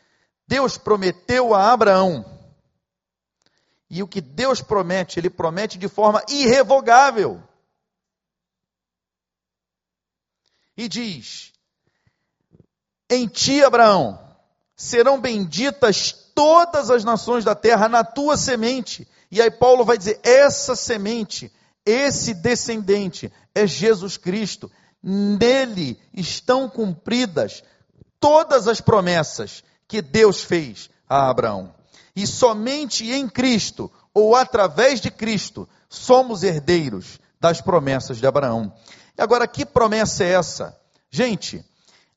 Deus 0.47 0.77
prometeu 0.77 1.55
a 1.55 1.73
Abraão. 1.73 2.25
E 3.95 4.03
o 4.03 4.09
que 4.09 4.21
Deus 4.21 4.61
promete, 4.61 5.21
ele 5.21 5.31
promete 5.31 5.79
de 5.79 5.87
forma 5.87 6.21
irrevogável. 6.29 7.41
E 10.77 10.89
diz: 10.89 11.53
Em 13.09 13.29
ti, 13.29 13.63
Abraão, 13.63 14.19
serão 14.75 15.21
benditas 15.21 16.11
todas 16.35 16.91
as 16.91 17.05
nações 17.05 17.45
da 17.45 17.55
terra 17.55 17.89
na 17.89 18.03
tua 18.03 18.37
semente. 18.37 19.07
E 19.31 19.41
aí 19.41 19.49
Paulo 19.49 19.85
vai 19.85 19.97
dizer: 19.97 20.19
essa 20.25 20.75
semente, 20.75 21.53
esse 21.87 22.35
descendente 22.35 23.33
é 23.55 23.65
Jesus 23.65 24.17
Cristo. 24.17 24.69
Nele 25.01 26.03
estão 26.13 26.69
cumpridas 26.69 27.63
todas 28.19 28.67
as 28.67 28.81
promessas 28.81 29.63
que 29.87 30.03
Deus 30.03 30.43
fez 30.43 30.91
a 31.09 31.31
Abraão. 31.31 31.84
E 32.15 32.27
somente 32.27 33.11
em 33.11 33.29
Cristo, 33.29 33.91
ou 34.13 34.37
através 34.37 35.01
de 35.01 35.11
Cristo, 35.11 35.69
somos 35.89 36.43
herdeiros 36.43 37.19
das 37.41 37.61
promessas 37.61 38.19
de 38.19 38.27
Abraão. 38.27 38.73
E 39.17 39.23
agora, 39.23 39.49
que 39.49 39.67
promessa 39.67 40.25
é 40.25 40.33
essa? 40.33 40.81
Gente, 41.11 41.65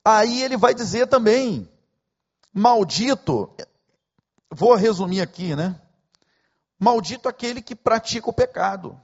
aí 0.04 0.42
ele 0.44 0.58
vai 0.58 0.74
dizer 0.74 1.08
também: 1.08 1.70
maldito, 2.54 3.50
vou 4.50 4.76
resumir 4.76 5.22
aqui, 5.22 5.56
né? 5.56 5.80
Maldito 6.80 7.28
aquele 7.28 7.62
que 7.62 7.76
pratica 7.76 8.30
o 8.30 8.34
pecado. 8.34 9.00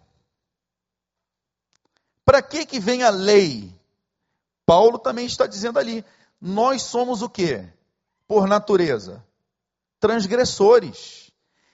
Para 2.23 2.41
que 2.41 2.65
que 2.65 2.79
vem 2.79 3.03
a 3.03 3.09
lei? 3.09 3.73
Paulo 4.65 4.97
também 4.97 5.25
está 5.25 5.45
dizendo 5.45 5.77
ali, 5.77 6.05
nós 6.39 6.83
somos 6.83 7.21
o 7.21 7.29
quê? 7.29 7.67
por 8.27 8.47
natureza? 8.47 9.23
Transgressores. 10.03 11.31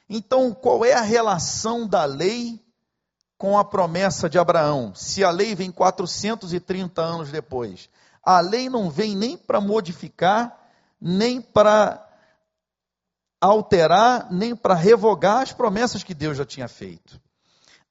Então, 0.08 0.54
qual 0.54 0.86
é 0.86 0.94
a 0.94 1.02
relação 1.02 1.88
da 1.88 2.06
lei 2.06 2.64
com 3.40 3.58
a 3.58 3.66
promessa 3.66 4.30
de 4.30 4.38
Abraão? 4.38 4.94
Se 4.94 5.24
a 5.24 5.32
lei 5.32 5.56
vem 5.56 5.72
430 5.72 7.02
anos 7.02 7.32
depois, 7.32 7.90
a 8.24 8.40
lei 8.40 8.70
não 8.70 8.88
vem 8.92 9.16
nem 9.16 9.36
para 9.36 9.60
modificar, 9.60 10.56
nem 11.02 11.42
para 11.42 12.08
alterar, 13.42 14.32
nem 14.32 14.56
para 14.56 14.76
revogar 14.76 15.42
as 15.42 15.52
promessas 15.52 16.04
que 16.04 16.14
Deus 16.14 16.38
já 16.38 16.46
tinha 16.46 16.68
feito. 16.68 17.20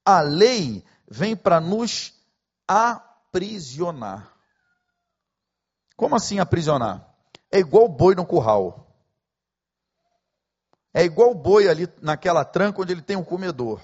A 0.05 0.21
lei 0.21 0.85
vem 1.11 1.35
para 1.35 1.61
nos 1.61 2.15
aprisionar. 2.69 4.33
Como 5.97 6.15
assim 6.15 6.39
aprisionar? 6.39 7.13
É 7.51 7.59
igual 7.59 7.89
boi 7.89 8.15
no 8.15 8.25
curral. 8.25 8.88
É 10.93 11.05
igual 11.05 11.35
boi 11.35 11.69
ali 11.69 11.89
naquela 12.01 12.45
tranca 12.45 12.81
onde 12.83 12.93
ele 12.93 13.03
tem 13.03 13.17
um 13.17 13.25
comedor. 13.25 13.81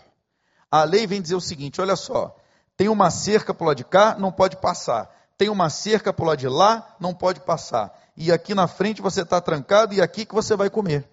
A 0.70 0.84
lei 0.84 1.06
vem 1.06 1.22
dizer 1.22 1.34
o 1.34 1.40
seguinte: 1.40 1.80
olha 1.80 1.96
só, 1.96 2.36
tem 2.76 2.88
uma 2.88 3.10
cerca 3.10 3.54
para 3.54 3.68
lado 3.68 3.76
de 3.76 3.84
cá, 3.84 4.16
não 4.18 4.32
pode 4.32 4.56
passar. 4.56 5.10
Tem 5.36 5.48
uma 5.48 5.68
cerca 5.68 6.12
para 6.12 6.26
lado 6.26 6.38
de 6.38 6.48
lá, 6.48 6.96
não 6.98 7.14
pode 7.14 7.40
passar. 7.40 7.92
E 8.16 8.32
aqui 8.32 8.54
na 8.54 8.66
frente 8.66 9.02
você 9.02 9.22
está 9.22 9.40
trancado 9.40 9.94
e 9.94 10.00
aqui 10.00 10.24
que 10.24 10.34
você 10.34 10.56
vai 10.56 10.70
comer. 10.70 11.08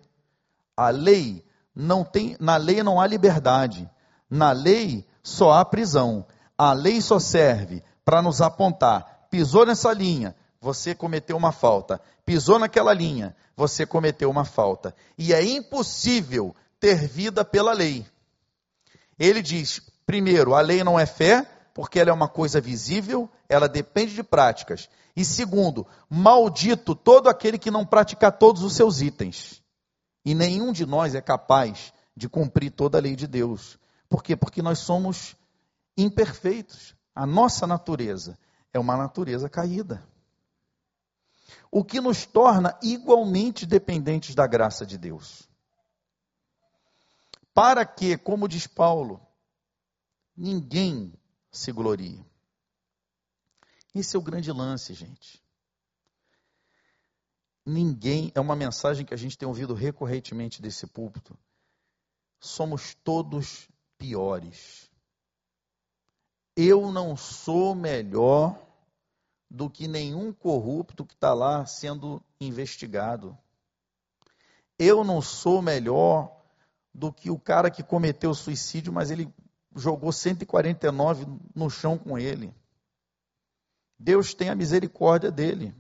A 0.76 0.90
lei 0.90 1.44
não 1.76 2.04
tem, 2.04 2.36
na 2.40 2.58
lei 2.58 2.84
não 2.84 3.00
há 3.00 3.08
liberdade. 3.08 3.90
Na 4.30 4.52
lei 4.52 5.06
só 5.24 5.54
há 5.54 5.66
prisão. 5.66 6.26
A 6.58 6.74
lei 6.74 7.02
só 7.02 7.20
serve 7.20 7.84
para 8.06 8.22
nos 8.22 8.42
apontar. 8.42 9.28
Pisou 9.30 9.66
nessa 9.66 9.92
linha, 9.94 10.36
você 10.62 10.94
cometeu 10.94 11.36
uma 11.36 11.52
falta. 11.52 12.00
Pisou 12.24 12.60
naquela 12.60 12.94
linha, 12.94 13.36
você 13.58 13.84
cometeu 13.86 14.30
uma 14.30 14.46
falta. 14.46 14.96
E 15.18 15.34
é 15.34 15.44
impossível 15.44 16.56
ter 16.80 17.08
vida 17.08 17.44
pela 17.44 17.74
lei. 17.74 18.06
Ele 19.18 19.42
diz: 19.42 19.82
primeiro, 20.06 20.54
a 20.54 20.62
lei 20.62 20.84
não 20.84 21.00
é 21.00 21.08
fé, 21.08 21.44
porque 21.74 22.00
ela 22.00 22.12
é 22.12 22.14
uma 22.14 22.30
coisa 22.30 22.62
visível, 22.62 23.28
ela 23.50 23.68
depende 23.68 24.14
de 24.14 24.24
práticas. 24.24 24.88
E 25.16 25.26
segundo, 25.26 25.86
maldito 26.08 26.96
todo 26.96 27.28
aquele 27.28 27.58
que 27.58 27.72
não 27.72 27.86
praticar 27.86 28.32
todos 28.38 28.64
os 28.64 28.74
seus 28.74 29.02
itens. 29.02 29.62
E 30.24 30.36
nenhum 30.36 30.72
de 30.72 30.86
nós 30.86 31.16
é 31.16 31.22
capaz 31.22 31.92
de 32.16 32.30
cumprir 32.30 32.70
toda 32.70 33.00
a 33.00 33.02
lei 33.02 33.16
de 33.16 33.26
Deus. 33.26 33.80
Por 34.08 34.24
quê? 34.24 34.36
Porque 34.36 34.62
nós 34.62 34.78
somos 34.80 35.36
imperfeitos. 35.98 36.96
A 37.16 37.26
nossa 37.26 37.66
natureza 37.66 38.38
é 38.72 38.80
uma 38.80 38.96
natureza 38.96 39.50
caída 39.50 40.02
o 41.72 41.86
que 41.86 42.02
nos 42.02 42.26
torna 42.26 42.78
igualmente 42.84 43.66
dependentes 43.66 44.36
da 44.36 44.46
graça 44.46 44.86
de 44.86 44.98
Deus. 44.98 45.50
Para 47.54 47.86
que, 47.86 48.18
como 48.18 48.48
diz 48.48 48.68
Paulo, 48.68 49.26
ninguém 50.36 51.14
se 51.50 51.72
glorie. 51.72 52.24
Esse 53.96 54.16
é 54.18 54.20
o 54.20 54.22
grande 54.22 54.52
lance, 54.52 54.94
gente. 54.94 55.42
Ninguém, 57.66 58.32
é 58.36 58.40
uma 58.40 58.56
mensagem 58.56 59.06
que 59.06 59.14
a 59.14 59.18
gente 59.18 59.38
tem 59.38 59.48
ouvido 59.48 59.74
recorrentemente 59.74 60.62
desse 60.62 60.88
púlpito. 60.88 61.38
Somos 62.40 62.96
todos 62.96 63.70
piores. 63.98 64.90
Eu 66.56 66.92
não 66.92 67.16
sou 67.16 67.76
melhor 67.76 68.71
do 69.52 69.70
que 69.70 69.86
nenhum 69.86 70.32
corrupto 70.32 71.06
que 71.06 71.14
está 71.14 71.34
lá 71.34 71.66
sendo 71.66 72.24
investigado. 72.40 73.38
Eu 74.80 75.04
não 75.04 75.22
sou 75.22 75.62
melhor 75.62 76.42
do 76.94 77.12
que 77.12 77.30
o 77.30 77.38
cara 77.38 77.70
que 77.70 77.84
cometeu 77.84 78.34
suicídio, 78.34 78.94
mas 78.94 79.12
ele 79.12 79.32
jogou 79.76 80.10
149 80.14 81.26
no 81.54 81.70
chão 81.70 81.98
com 81.98 82.18
ele. 82.18 82.56
Deus 84.00 84.34
tem 84.34 84.50
a 84.50 84.56
misericórdia 84.56 85.30
dele. 85.30 85.76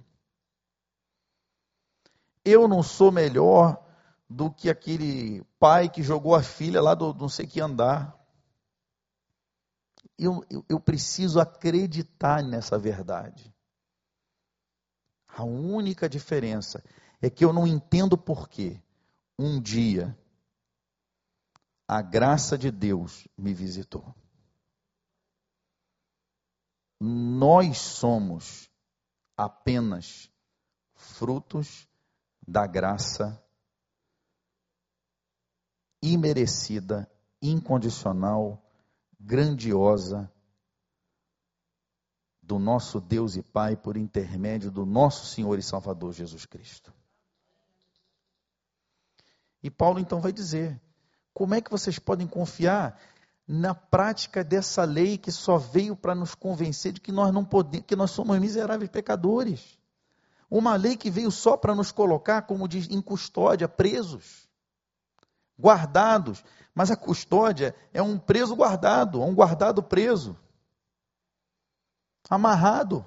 Eu 2.44 2.68
não 2.68 2.84
sou 2.84 3.10
melhor 3.10 3.82
do 4.30 4.52
que 4.52 4.70
aquele 4.70 5.46
pai 5.58 5.88
que 5.88 6.04
jogou 6.04 6.36
a 6.36 6.44
filha 6.44 6.82
lá 6.82 6.94
do 6.94 7.14
não 7.14 7.30
sei 7.30 7.48
que 7.48 7.62
andar. 7.62 8.20
Eu, 10.20 10.46
eu, 10.50 10.66
eu 10.68 10.80
preciso 10.80 11.40
acreditar 11.40 12.44
nessa 12.44 12.78
verdade. 12.78 13.51
A 15.36 15.44
única 15.44 16.10
diferença 16.10 16.84
é 17.22 17.30
que 17.30 17.46
eu 17.46 17.54
não 17.54 17.66
entendo 17.66 18.18
por 18.18 18.50
que 18.50 18.82
um 19.38 19.62
dia 19.62 20.18
a 21.88 22.02
graça 22.02 22.58
de 22.58 22.72
Deus 22.72 23.28
me 23.38 23.54
visitou. 23.54 24.16
Nós 27.00 27.80
somos 27.80 28.70
apenas 29.36 30.32
frutos 30.94 31.88
da 32.48 32.68
graça 32.68 33.44
imerecida, 36.02 37.10
incondicional, 37.42 38.64
grandiosa 39.20 40.32
do 42.52 42.60
nosso 42.60 43.00
Deus 43.00 43.38
e 43.38 43.42
Pai 43.42 43.78
por 43.78 43.96
intermédio 43.96 44.70
do 44.70 44.86
nosso 44.86 45.26
Senhor 45.26 45.58
e 45.58 45.64
Salvador 45.64 46.12
Jesus 46.12 46.46
Cristo. 46.46 46.94
E 49.64 49.70
Paulo 49.72 50.02
então 50.02 50.20
vai 50.20 50.34
dizer: 50.34 50.78
como 51.34 51.56
é 51.56 51.62
que 51.62 51.72
vocês 51.72 51.98
podem 51.98 52.28
confiar 52.28 53.00
na 53.48 53.74
prática 53.74 54.44
dessa 54.44 54.84
lei 54.84 55.18
que 55.18 55.32
só 55.32 55.58
veio 55.58 55.96
para 55.96 56.14
nos 56.14 56.36
convencer 56.36 56.92
de 56.92 57.00
que 57.00 57.14
nós 57.14 57.34
não 57.34 57.46
podemos, 57.46 57.88
que 57.88 57.96
nós 57.96 58.12
somos 58.12 58.38
miseráveis 58.38 58.92
pecadores? 58.92 59.80
Uma 60.50 60.76
lei 60.76 60.98
que 60.98 61.10
veio 61.10 61.32
só 61.32 61.56
para 61.56 61.74
nos 61.74 61.90
colocar, 61.90 62.42
como 62.42 62.68
diz, 62.68 62.90
em 62.90 63.02
custódia, 63.02 63.70
presos, 63.70 64.46
guardados. 65.58 66.44
Mas 66.76 66.92
a 66.92 66.98
custódia 66.98 67.74
é 67.94 68.02
um 68.02 68.20
preso 68.20 68.54
guardado, 68.58 69.22
é 69.22 69.26
um 69.26 69.34
guardado 69.34 69.82
preso 69.82 70.36
amarrado. 72.32 73.06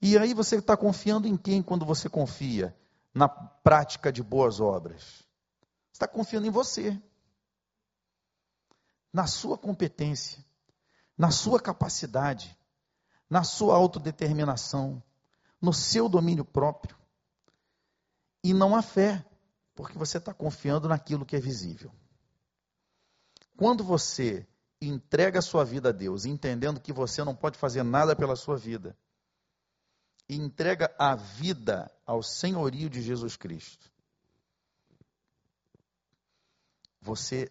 E 0.00 0.16
aí 0.16 0.32
você 0.32 0.56
está 0.56 0.76
confiando 0.76 1.26
em 1.26 1.36
quem 1.36 1.62
quando 1.62 1.84
você 1.84 2.08
confia 2.08 2.76
na 3.12 3.28
prática 3.28 4.12
de 4.12 4.22
boas 4.22 4.60
obras? 4.60 5.22
está 5.92 6.08
confiando 6.08 6.46
em 6.46 6.50
você, 6.50 7.00
na 9.12 9.26
sua 9.26 9.58
competência, 9.58 10.44
na 11.16 11.30
sua 11.30 11.60
capacidade, 11.60 12.58
na 13.28 13.44
sua 13.44 13.76
autodeterminação, 13.76 15.00
no 15.60 15.72
seu 15.72 16.08
domínio 16.08 16.44
próprio. 16.44 16.96
E 18.42 18.52
não 18.52 18.74
há 18.74 18.82
fé, 18.82 19.24
porque 19.74 19.96
você 19.96 20.18
está 20.18 20.32
confiando 20.32 20.88
naquilo 20.88 21.26
que 21.26 21.36
é 21.36 21.40
visível. 21.40 21.92
Quando 23.56 23.84
você 23.84 24.46
entrega 24.80 25.38
a 25.38 25.42
sua 25.42 25.64
vida 25.64 25.90
a 25.90 25.92
Deus, 25.92 26.24
entendendo 26.24 26.80
que 26.80 26.92
você 26.92 27.22
não 27.22 27.34
pode 27.34 27.58
fazer 27.58 27.82
nada 27.82 28.16
pela 28.16 28.36
sua 28.36 28.56
vida, 28.56 28.96
e 30.28 30.36
entrega 30.36 30.94
a 30.98 31.14
vida 31.14 31.90
ao 32.06 32.22
senhorio 32.22 32.88
de 32.88 33.02
Jesus 33.02 33.36
Cristo, 33.36 33.90
você 37.00 37.50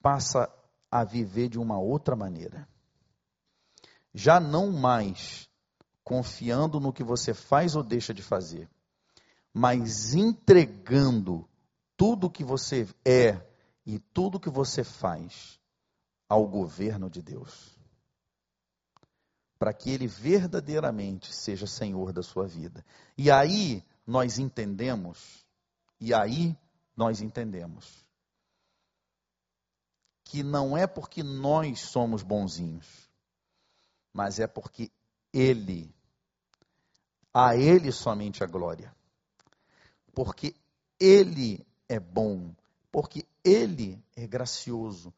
passa 0.00 0.52
a 0.90 1.04
viver 1.04 1.48
de 1.48 1.58
uma 1.58 1.78
outra 1.78 2.16
maneira. 2.16 2.68
Já 4.12 4.40
não 4.40 4.72
mais 4.72 5.48
confiando 6.02 6.80
no 6.80 6.92
que 6.92 7.04
você 7.04 7.32
faz 7.32 7.76
ou 7.76 7.82
deixa 7.82 8.12
de 8.12 8.22
fazer, 8.22 8.68
mas 9.54 10.14
entregando 10.14 11.48
tudo 11.96 12.30
que 12.30 12.42
você 12.42 12.88
é 13.04 13.51
e 13.84 13.98
tudo 13.98 14.40
que 14.40 14.50
você 14.50 14.84
faz 14.84 15.60
ao 16.28 16.46
governo 16.46 17.10
de 17.10 17.20
Deus. 17.20 17.76
Para 19.58 19.72
que 19.72 19.90
ele 19.90 20.06
verdadeiramente 20.06 21.34
seja 21.34 21.66
senhor 21.66 22.12
da 22.12 22.22
sua 22.22 22.46
vida. 22.46 22.84
E 23.16 23.30
aí 23.30 23.84
nós 24.06 24.38
entendemos, 24.38 25.46
e 26.00 26.12
aí 26.12 26.56
nós 26.96 27.20
entendemos 27.20 28.04
que 30.24 30.42
não 30.42 30.74
é 30.76 30.86
porque 30.86 31.22
nós 31.22 31.80
somos 31.80 32.22
bonzinhos, 32.22 33.10
mas 34.12 34.40
é 34.40 34.46
porque 34.46 34.90
ele, 35.32 35.94
a 37.32 37.54
ele 37.54 37.92
somente 37.92 38.42
a 38.42 38.46
glória. 38.46 38.94
Porque 40.14 40.54
ele 40.98 41.66
é 41.88 42.00
bom, 42.00 42.54
porque 42.92 43.24
ele 43.42 44.04
é 44.14 44.26
gracioso, 44.26 45.12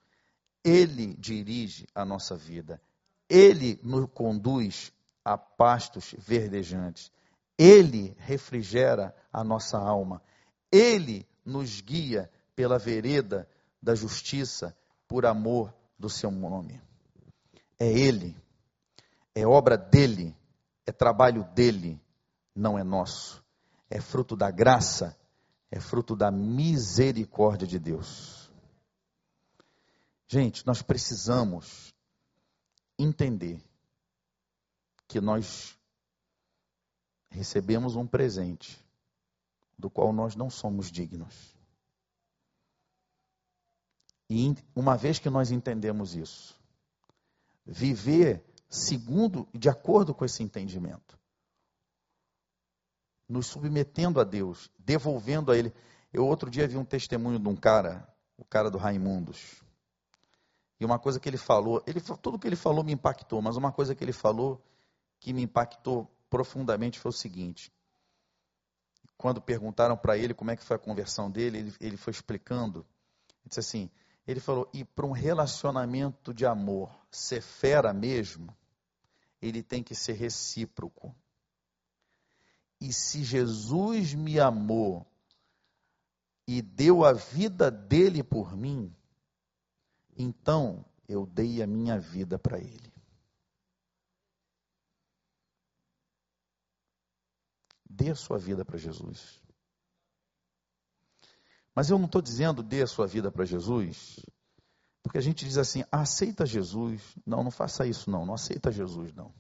ele 0.65 1.15
dirige 1.17 1.87
a 1.95 2.05
nossa 2.05 2.37
vida, 2.37 2.81
ele 3.29 3.79
nos 3.83 4.09
conduz 4.15 4.93
a 5.25 5.37
pastos 5.37 6.15
verdejantes, 6.17 7.11
ele 7.59 8.17
refrigera 8.21 9.15
a 9.33 9.43
nossa 9.43 9.77
alma, 9.77 10.23
ele 10.71 11.27
nos 11.45 11.81
guia 11.81 12.31
pela 12.55 12.79
vereda 12.79 13.49
da 13.83 13.95
justiça 13.95 14.75
por 15.07 15.27
amor 15.27 15.75
do 15.99 16.09
seu 16.09 16.31
nome. 16.31 16.81
É 17.79 17.87
Ele, 17.87 18.37
é 19.35 19.47
obra 19.47 19.77
dele, 19.77 20.35
é 20.87 20.93
trabalho 20.93 21.45
dele, 21.55 22.01
não 22.55 22.79
é 22.79 22.85
nosso. 22.85 23.45
É 23.91 24.01
fruto 24.01 24.37
da 24.37 24.51
graça, 24.51 25.17
é 25.75 25.81
fruto 25.81 26.15
da 26.15 26.31
misericórdia 26.31 27.67
de 27.67 27.81
Deus. 27.81 28.49
Gente, 30.29 30.65
nós 30.65 30.81
precisamos 30.83 31.93
entender 32.97 33.61
que 35.09 35.21
nós 35.21 35.77
recebemos 37.29 37.97
um 37.97 38.07
presente 38.07 38.81
do 39.77 39.91
qual 39.91 40.13
nós 40.13 40.37
não 40.37 40.49
somos 40.49 40.93
dignos. 40.93 41.57
E 44.31 44.55
uma 44.77 44.97
vez 44.97 45.19
que 45.19 45.29
nós 45.29 45.51
entendemos 45.51 46.15
isso, 46.15 46.57
viver 47.67 48.45
segundo 48.69 49.49
e 49.53 49.59
de 49.59 49.69
acordo 49.69 50.15
com 50.15 50.25
esse 50.25 50.41
entendimento, 50.41 51.19
nos 53.29 53.47
submetendo 53.47 54.21
a 54.21 54.25
Deus, 54.25 54.71
devolvendo 54.79 55.51
a 55.51 55.57
Ele. 55.57 55.73
Eu 56.13 56.27
outro 56.27 56.51
dia 56.51 56.69
vi 56.69 56.77
um 56.77 56.85
testemunho 56.85 57.39
de 57.39 57.49
um 57.49 57.57
cara, 57.57 58.07
o 58.37 58.45
cara 58.45 58.71
do 58.71 58.79
Raimundos. 58.79 59.63
E 60.79 60.85
uma 60.85 60.99
coisa 60.99 61.19
que 61.19 61.29
ele 61.29 61.37
falou, 61.39 61.83
ele, 61.87 62.01
tudo 62.01 62.39
que 62.39 62.47
ele 62.47 62.57
falou 62.57 62.85
me 62.85 62.93
impactou, 62.93 63.41
mas 63.41 63.57
uma 63.57 63.73
coisa 63.73 63.95
que 63.95 64.03
ele 64.05 64.13
falou 64.13 64.63
que 65.19 65.33
me 65.33 65.43
impactou 65.43 66.11
profundamente 66.29 66.99
foi 66.99 67.11
o 67.11 67.13
seguinte: 67.13 67.73
quando 69.17 69.41
perguntaram 69.41 69.97
para 69.97 70.19
ele 70.19 70.35
como 70.35 70.51
é 70.51 70.57
que 70.57 70.65
foi 70.65 70.77
a 70.77 70.79
conversão 70.79 71.31
dele, 71.31 71.59
ele, 71.59 71.75
ele 71.81 71.97
foi 71.97 72.11
explicando. 72.11 72.81
Ele 73.41 73.49
disse 73.49 73.61
assim: 73.61 73.91
ele 74.27 74.41
falou, 74.41 74.69
e 74.73 74.85
para 74.85 75.07
um 75.07 75.13
relacionamento 75.13 76.33
de 76.33 76.47
amor 76.47 76.91
ser 77.11 77.43
fera 77.43 77.93
mesmo, 77.93 78.55
ele 79.41 79.63
tem 79.63 79.83
que 79.83 79.95
ser 79.95 80.15
recíproco. 80.15 81.15
E 82.81 82.93
se 82.93 83.25
Jesus 83.25 84.15
me 84.15 84.39
amou 84.39 85.07
e 86.47 86.61
deu 86.61 87.05
a 87.05 87.13
vida 87.13 87.71
dele 87.71 88.23
por 88.23 88.57
mim, 88.57 88.95
então 90.17 90.85
eu 91.09 91.27
dei 91.27 91.63
a 91.63 91.67
minha 91.67 91.99
vida 91.99 92.39
para 92.39 92.59
ele. 92.59 92.93
Dê 97.89 98.11
a 98.11 98.15
sua 98.15 98.39
vida 98.39 98.65
para 98.65 98.77
Jesus. 98.77 99.41
Mas 101.75 101.91
eu 101.91 101.99
não 101.99 102.07
estou 102.07 102.23
dizendo 102.23 102.63
dê 102.63 102.83
a 102.83 102.87
sua 102.87 103.07
vida 103.07 103.31
para 103.31 103.45
Jesus, 103.45 104.21
porque 105.03 105.19
a 105.19 105.21
gente 105.21 105.45
diz 105.45 105.59
assim, 105.59 105.85
aceita 105.91 106.47
Jesus. 106.47 107.03
Não, 107.27 107.43
não 107.43 107.51
faça 107.51 107.87
isso 107.87 108.11
não, 108.11 108.25
não 108.25 108.35
aceita 108.35 108.71
Jesus 108.71 109.13
não. 109.13 109.35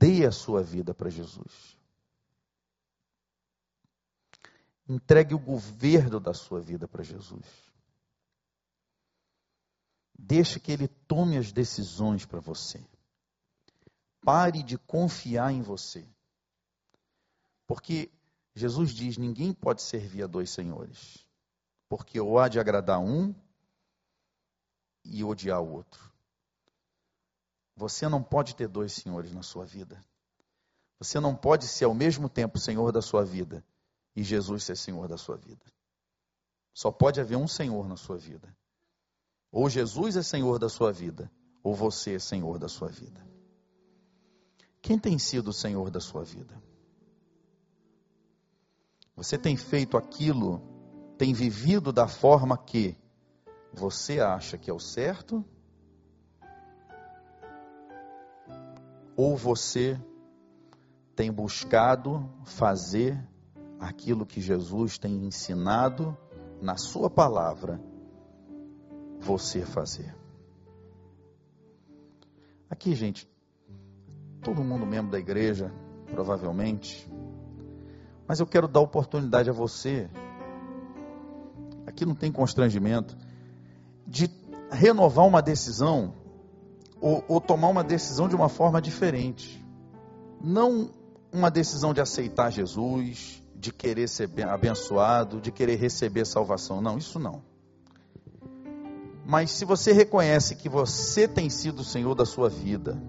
Dê 0.00 0.24
a 0.24 0.32
sua 0.32 0.62
vida 0.62 0.94
para 0.94 1.10
Jesus. 1.10 1.76
Entregue 4.88 5.34
o 5.34 5.38
governo 5.38 6.18
da 6.18 6.32
sua 6.32 6.58
vida 6.58 6.88
para 6.88 7.04
Jesus. 7.04 7.46
Deixe 10.18 10.58
que 10.58 10.72
Ele 10.72 10.88
tome 10.88 11.36
as 11.36 11.52
decisões 11.52 12.24
para 12.24 12.40
você. 12.40 12.82
Pare 14.22 14.62
de 14.62 14.78
confiar 14.78 15.52
em 15.52 15.60
você. 15.60 16.08
Porque 17.66 18.10
Jesus 18.54 18.94
diz: 18.94 19.18
ninguém 19.18 19.52
pode 19.52 19.82
servir 19.82 20.22
a 20.22 20.26
dois 20.26 20.50
senhores. 20.50 21.26
Porque 21.90 22.18
ou 22.18 22.38
há 22.38 22.48
de 22.48 22.58
agradar 22.58 23.00
um 23.00 23.34
e 25.04 25.22
odiar 25.22 25.60
o 25.60 25.72
outro. 25.72 26.09
Você 27.80 28.06
não 28.10 28.22
pode 28.22 28.54
ter 28.54 28.68
dois 28.68 28.92
senhores 28.92 29.32
na 29.32 29.42
sua 29.42 29.64
vida. 29.64 29.98
Você 30.98 31.18
não 31.18 31.34
pode 31.34 31.66
ser 31.66 31.86
ao 31.86 31.94
mesmo 31.94 32.28
tempo 32.28 32.58
senhor 32.58 32.92
da 32.92 33.00
sua 33.00 33.24
vida 33.24 33.64
e 34.14 34.22
Jesus 34.22 34.64
ser 34.64 34.76
senhor 34.76 35.08
da 35.08 35.16
sua 35.16 35.38
vida. 35.38 35.64
Só 36.74 36.92
pode 36.92 37.22
haver 37.22 37.36
um 37.36 37.48
senhor 37.48 37.88
na 37.88 37.96
sua 37.96 38.18
vida. 38.18 38.54
Ou 39.50 39.70
Jesus 39.70 40.14
é 40.18 40.22
senhor 40.22 40.58
da 40.58 40.68
sua 40.68 40.92
vida, 40.92 41.32
ou 41.62 41.74
você 41.74 42.16
é 42.16 42.18
senhor 42.18 42.58
da 42.58 42.68
sua 42.68 42.88
vida. 42.88 43.26
Quem 44.82 44.98
tem 44.98 45.18
sido 45.18 45.48
o 45.48 45.52
Senhor 45.52 45.90
da 45.90 46.00
sua 46.00 46.22
vida? 46.22 46.62
Você 49.16 49.38
tem 49.38 49.56
feito 49.56 49.96
aquilo, 49.96 50.62
tem 51.16 51.32
vivido 51.32 51.92
da 51.92 52.06
forma 52.06 52.58
que 52.58 52.94
você 53.72 54.20
acha 54.20 54.58
que 54.58 54.70
é 54.70 54.72
o 54.72 54.78
certo? 54.78 55.42
Ou 59.22 59.36
você 59.36 60.00
tem 61.14 61.30
buscado 61.30 62.26
fazer 62.42 63.22
aquilo 63.78 64.24
que 64.24 64.40
Jesus 64.40 64.96
tem 64.96 65.26
ensinado 65.26 66.16
na 66.58 66.78
Sua 66.78 67.10
palavra 67.10 67.78
você 69.18 69.60
fazer? 69.60 70.16
Aqui, 72.70 72.94
gente, 72.94 73.30
todo 74.40 74.64
mundo 74.64 74.86
membro 74.86 75.12
da 75.12 75.18
igreja, 75.18 75.70
provavelmente. 76.06 77.06
Mas 78.26 78.40
eu 78.40 78.46
quero 78.46 78.66
dar 78.66 78.80
oportunidade 78.80 79.50
a 79.50 79.52
você, 79.52 80.08
aqui 81.86 82.06
não 82.06 82.14
tem 82.14 82.32
constrangimento, 82.32 83.18
de 84.06 84.30
renovar 84.70 85.26
uma 85.26 85.42
decisão 85.42 86.14
ou, 87.00 87.24
ou 87.28 87.40
tomar 87.40 87.68
uma 87.68 87.84
decisão 87.84 88.28
de 88.28 88.36
uma 88.36 88.48
forma 88.48 88.80
diferente. 88.80 89.64
Não 90.42 90.90
uma 91.32 91.50
decisão 91.50 91.94
de 91.94 92.00
aceitar 92.00 92.50
Jesus, 92.50 93.42
de 93.54 93.72
querer 93.72 94.08
ser 94.08 94.28
abençoado, 94.48 95.40
de 95.40 95.52
querer 95.52 95.76
receber 95.76 96.26
salvação. 96.26 96.80
Não, 96.80 96.98
isso 96.98 97.18
não. 97.18 97.42
Mas 99.24 99.52
se 99.52 99.64
você 99.64 99.92
reconhece 99.92 100.56
que 100.56 100.68
você 100.68 101.28
tem 101.28 101.48
sido 101.48 101.80
o 101.80 101.84
Senhor 101.84 102.14
da 102.14 102.24
sua 102.24 102.48
vida, 102.48 103.00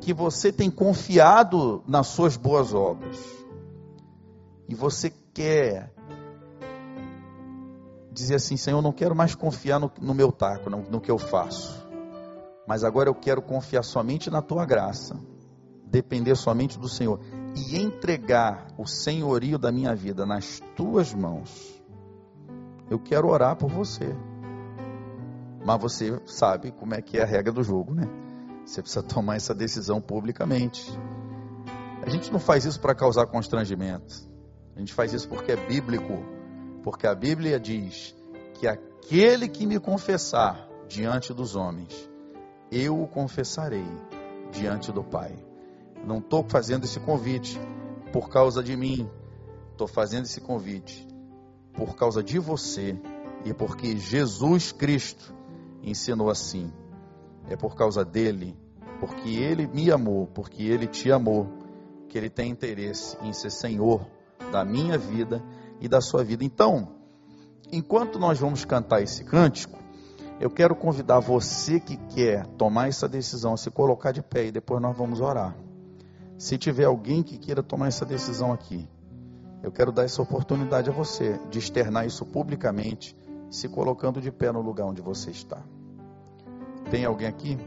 que 0.00 0.14
você 0.14 0.52
tem 0.52 0.70
confiado 0.70 1.82
nas 1.86 2.08
suas 2.08 2.36
boas 2.36 2.72
obras. 2.72 3.18
e 4.68 4.74
você 4.74 5.12
quer 5.34 5.92
dizer 8.12 8.36
assim: 8.36 8.56
Senhor, 8.56 8.78
eu 8.78 8.82
não 8.82 8.92
quero 8.92 9.14
mais 9.14 9.34
confiar 9.34 9.80
no, 9.80 9.90
no 10.00 10.14
meu 10.14 10.30
taco, 10.30 10.70
no, 10.70 10.82
no 10.82 11.00
que 11.00 11.10
eu 11.10 11.18
faço, 11.18 11.79
mas 12.66 12.84
agora 12.84 13.08
eu 13.08 13.14
quero 13.14 13.42
confiar 13.42 13.82
somente 13.82 14.30
na 14.30 14.42
tua 14.42 14.64
graça, 14.64 15.18
depender 15.86 16.36
somente 16.36 16.78
do 16.78 16.88
Senhor 16.88 17.20
e 17.56 17.78
entregar 17.78 18.68
o 18.78 18.86
senhorio 18.86 19.58
da 19.58 19.72
minha 19.72 19.94
vida 19.94 20.24
nas 20.24 20.60
tuas 20.76 21.12
mãos. 21.12 21.82
Eu 22.88 22.98
quero 22.98 23.28
orar 23.28 23.56
por 23.56 23.70
você. 23.70 24.14
Mas 25.64 25.80
você 25.80 26.20
sabe 26.26 26.72
como 26.72 26.94
é 26.94 27.02
que 27.02 27.18
é 27.18 27.22
a 27.22 27.26
regra 27.26 27.52
do 27.52 27.62
jogo, 27.62 27.94
né? 27.94 28.04
Você 28.64 28.82
precisa 28.82 29.02
tomar 29.02 29.36
essa 29.36 29.54
decisão 29.54 30.00
publicamente. 30.00 30.86
A 32.02 32.08
gente 32.08 32.32
não 32.32 32.40
faz 32.40 32.64
isso 32.64 32.80
para 32.80 32.94
causar 32.94 33.26
constrangimento. 33.26 34.28
A 34.74 34.78
gente 34.78 34.94
faz 34.94 35.12
isso 35.12 35.28
porque 35.28 35.52
é 35.52 35.56
bíblico. 35.56 36.24
Porque 36.82 37.06
a 37.06 37.14
Bíblia 37.14 37.60
diz 37.60 38.14
que 38.54 38.66
aquele 38.66 39.48
que 39.48 39.66
me 39.66 39.78
confessar 39.78 40.68
diante 40.88 41.34
dos 41.34 41.54
homens, 41.54 42.09
eu 42.70 43.02
o 43.02 43.06
confessarei 43.06 43.86
diante 44.52 44.92
do 44.92 45.02
Pai. 45.02 45.34
Não 46.04 46.18
estou 46.18 46.44
fazendo 46.48 46.84
esse 46.84 47.00
convite 47.00 47.60
por 48.12 48.28
causa 48.28 48.62
de 48.62 48.76
mim. 48.76 49.08
Estou 49.72 49.88
fazendo 49.88 50.24
esse 50.24 50.40
convite 50.40 51.06
por 51.72 51.96
causa 51.96 52.22
de 52.22 52.38
você 52.38 52.98
e 53.44 53.52
porque 53.54 53.96
Jesus 53.96 54.72
Cristo 54.72 55.34
ensinou 55.82 56.30
assim. 56.30 56.72
É 57.48 57.56
por 57.56 57.74
causa 57.74 58.04
dele, 58.04 58.56
porque 59.00 59.30
ele 59.30 59.66
me 59.66 59.90
amou, 59.90 60.26
porque 60.26 60.62
ele 60.62 60.86
te 60.86 61.10
amou, 61.10 61.48
que 62.08 62.18
ele 62.18 62.28
tem 62.28 62.50
interesse 62.50 63.16
em 63.22 63.32
ser 63.32 63.50
Senhor 63.50 64.06
da 64.52 64.64
minha 64.64 64.98
vida 64.98 65.42
e 65.80 65.88
da 65.88 66.00
sua 66.00 66.22
vida. 66.22 66.44
Então, 66.44 66.96
enquanto 67.72 68.18
nós 68.18 68.38
vamos 68.38 68.64
cantar 68.64 69.02
esse 69.02 69.24
cântico, 69.24 69.78
eu 70.40 70.48
quero 70.48 70.74
convidar 70.74 71.20
você 71.20 71.78
que 71.78 71.98
quer 71.98 72.46
tomar 72.56 72.88
essa 72.88 73.06
decisão 73.06 73.58
se 73.58 73.70
colocar 73.70 74.10
de 74.10 74.22
pé 74.22 74.46
e 74.46 74.50
depois 74.50 74.80
nós 74.80 74.96
vamos 74.96 75.20
orar. 75.20 75.54
Se 76.38 76.56
tiver 76.56 76.86
alguém 76.86 77.22
que 77.22 77.36
queira 77.36 77.62
tomar 77.62 77.88
essa 77.88 78.06
decisão 78.06 78.50
aqui, 78.50 78.88
eu 79.62 79.70
quero 79.70 79.92
dar 79.92 80.04
essa 80.04 80.22
oportunidade 80.22 80.88
a 80.88 80.92
você 80.92 81.38
de 81.50 81.58
externar 81.58 82.06
isso 82.06 82.24
publicamente, 82.24 83.14
se 83.50 83.68
colocando 83.68 84.18
de 84.18 84.32
pé 84.32 84.50
no 84.50 84.62
lugar 84.62 84.86
onde 84.86 85.02
você 85.02 85.30
está. 85.30 85.62
Tem 86.90 87.04
alguém 87.04 87.28
aqui? 87.28 87.58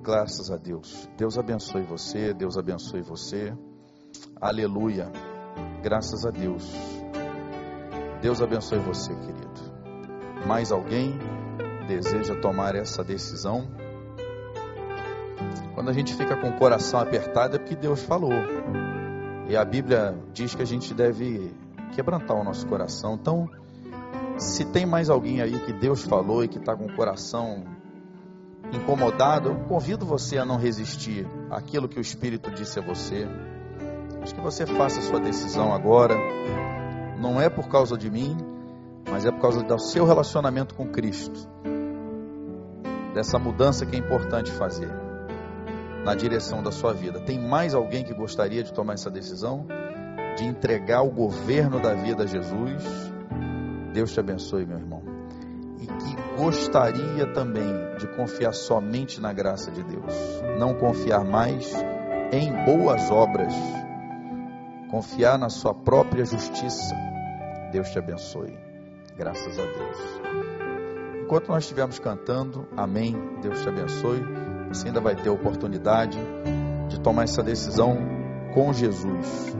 Graças 0.00 0.48
a 0.48 0.56
Deus. 0.56 1.08
Deus 1.16 1.36
abençoe 1.36 1.82
você, 1.82 2.32
Deus 2.32 2.56
abençoe 2.56 3.02
você. 3.02 3.52
Aleluia. 4.40 5.10
Graças 5.82 6.24
a 6.24 6.30
Deus. 6.30 6.72
Deus 8.20 8.40
abençoe 8.40 8.78
você, 8.78 9.12
querido. 9.16 9.71
Mais 10.46 10.72
alguém 10.72 11.18
deseja 11.86 12.34
tomar 12.34 12.74
essa 12.74 13.04
decisão? 13.04 13.68
Quando 15.74 15.88
a 15.88 15.92
gente 15.92 16.14
fica 16.14 16.36
com 16.36 16.50
o 16.50 16.52
coração 16.58 17.00
apertado 17.00 17.56
é 17.56 17.58
porque 17.58 17.74
Deus 17.74 18.02
falou. 18.02 18.32
E 19.48 19.56
a 19.56 19.64
Bíblia 19.64 20.16
diz 20.32 20.54
que 20.54 20.62
a 20.62 20.66
gente 20.66 20.92
deve 20.94 21.52
quebrantar 21.94 22.36
o 22.36 22.44
nosso 22.44 22.66
coração. 22.66 23.14
Então, 23.14 23.48
se 24.38 24.64
tem 24.64 24.86
mais 24.86 25.10
alguém 25.10 25.40
aí 25.40 25.58
que 25.60 25.72
Deus 25.72 26.02
falou 26.02 26.44
e 26.44 26.48
que 26.48 26.58
está 26.58 26.76
com 26.76 26.86
o 26.86 26.94
coração 26.94 27.64
incomodado, 28.72 29.50
eu 29.50 29.56
convido 29.64 30.06
você 30.06 30.38
a 30.38 30.44
não 30.44 30.56
resistir 30.56 31.26
àquilo 31.50 31.88
que 31.88 31.98
o 31.98 32.00
Espírito 32.00 32.50
disse 32.50 32.78
a 32.78 32.82
você. 32.82 33.26
Acho 34.22 34.34
que 34.34 34.40
você 34.40 34.64
faça 34.64 35.00
a 35.00 35.02
sua 35.02 35.20
decisão 35.20 35.72
agora. 35.72 36.14
Não 37.18 37.40
é 37.40 37.48
por 37.48 37.68
causa 37.68 37.96
de 37.96 38.10
mim, 38.10 38.36
mas 39.12 39.26
é 39.26 39.30
por 39.30 39.42
causa 39.42 39.62
do 39.62 39.78
seu 39.78 40.06
relacionamento 40.06 40.74
com 40.74 40.88
Cristo. 40.88 41.46
Dessa 43.12 43.38
mudança 43.38 43.84
que 43.84 43.94
é 43.94 43.98
importante 43.98 44.50
fazer 44.50 44.88
na 46.02 46.14
direção 46.14 46.62
da 46.62 46.72
sua 46.72 46.94
vida. 46.94 47.20
Tem 47.20 47.38
mais 47.38 47.74
alguém 47.74 48.04
que 48.04 48.14
gostaria 48.14 48.62
de 48.62 48.72
tomar 48.72 48.94
essa 48.94 49.10
decisão? 49.10 49.66
De 50.38 50.46
entregar 50.46 51.02
o 51.02 51.10
governo 51.10 51.78
da 51.78 51.92
vida 51.92 52.22
a 52.22 52.26
Jesus? 52.26 52.82
Deus 53.92 54.12
te 54.12 54.18
abençoe, 54.18 54.64
meu 54.64 54.78
irmão. 54.78 55.02
E 55.78 55.86
que 55.86 56.16
gostaria 56.38 57.26
também 57.34 57.70
de 57.98 58.06
confiar 58.16 58.54
somente 58.54 59.20
na 59.20 59.30
graça 59.30 59.70
de 59.70 59.82
Deus, 59.82 60.14
não 60.58 60.72
confiar 60.72 61.22
mais 61.22 61.70
em 62.32 62.50
boas 62.64 63.10
obras, 63.10 63.52
confiar 64.90 65.38
na 65.38 65.50
sua 65.50 65.74
própria 65.74 66.24
justiça. 66.24 66.94
Deus 67.70 67.90
te 67.90 67.98
abençoe. 67.98 68.71
Graças 69.22 69.56
a 69.56 69.62
Deus. 69.62 69.98
Enquanto 71.22 71.46
nós 71.46 71.62
estivermos 71.62 72.00
cantando, 72.00 72.66
amém. 72.76 73.16
Deus 73.40 73.62
te 73.62 73.68
abençoe. 73.68 74.20
Você 74.66 74.88
ainda 74.88 75.00
vai 75.00 75.14
ter 75.14 75.28
a 75.28 75.32
oportunidade 75.32 76.18
de 76.88 76.98
tomar 76.98 77.22
essa 77.22 77.40
decisão 77.40 77.96
com 78.52 78.72
Jesus. 78.72 79.54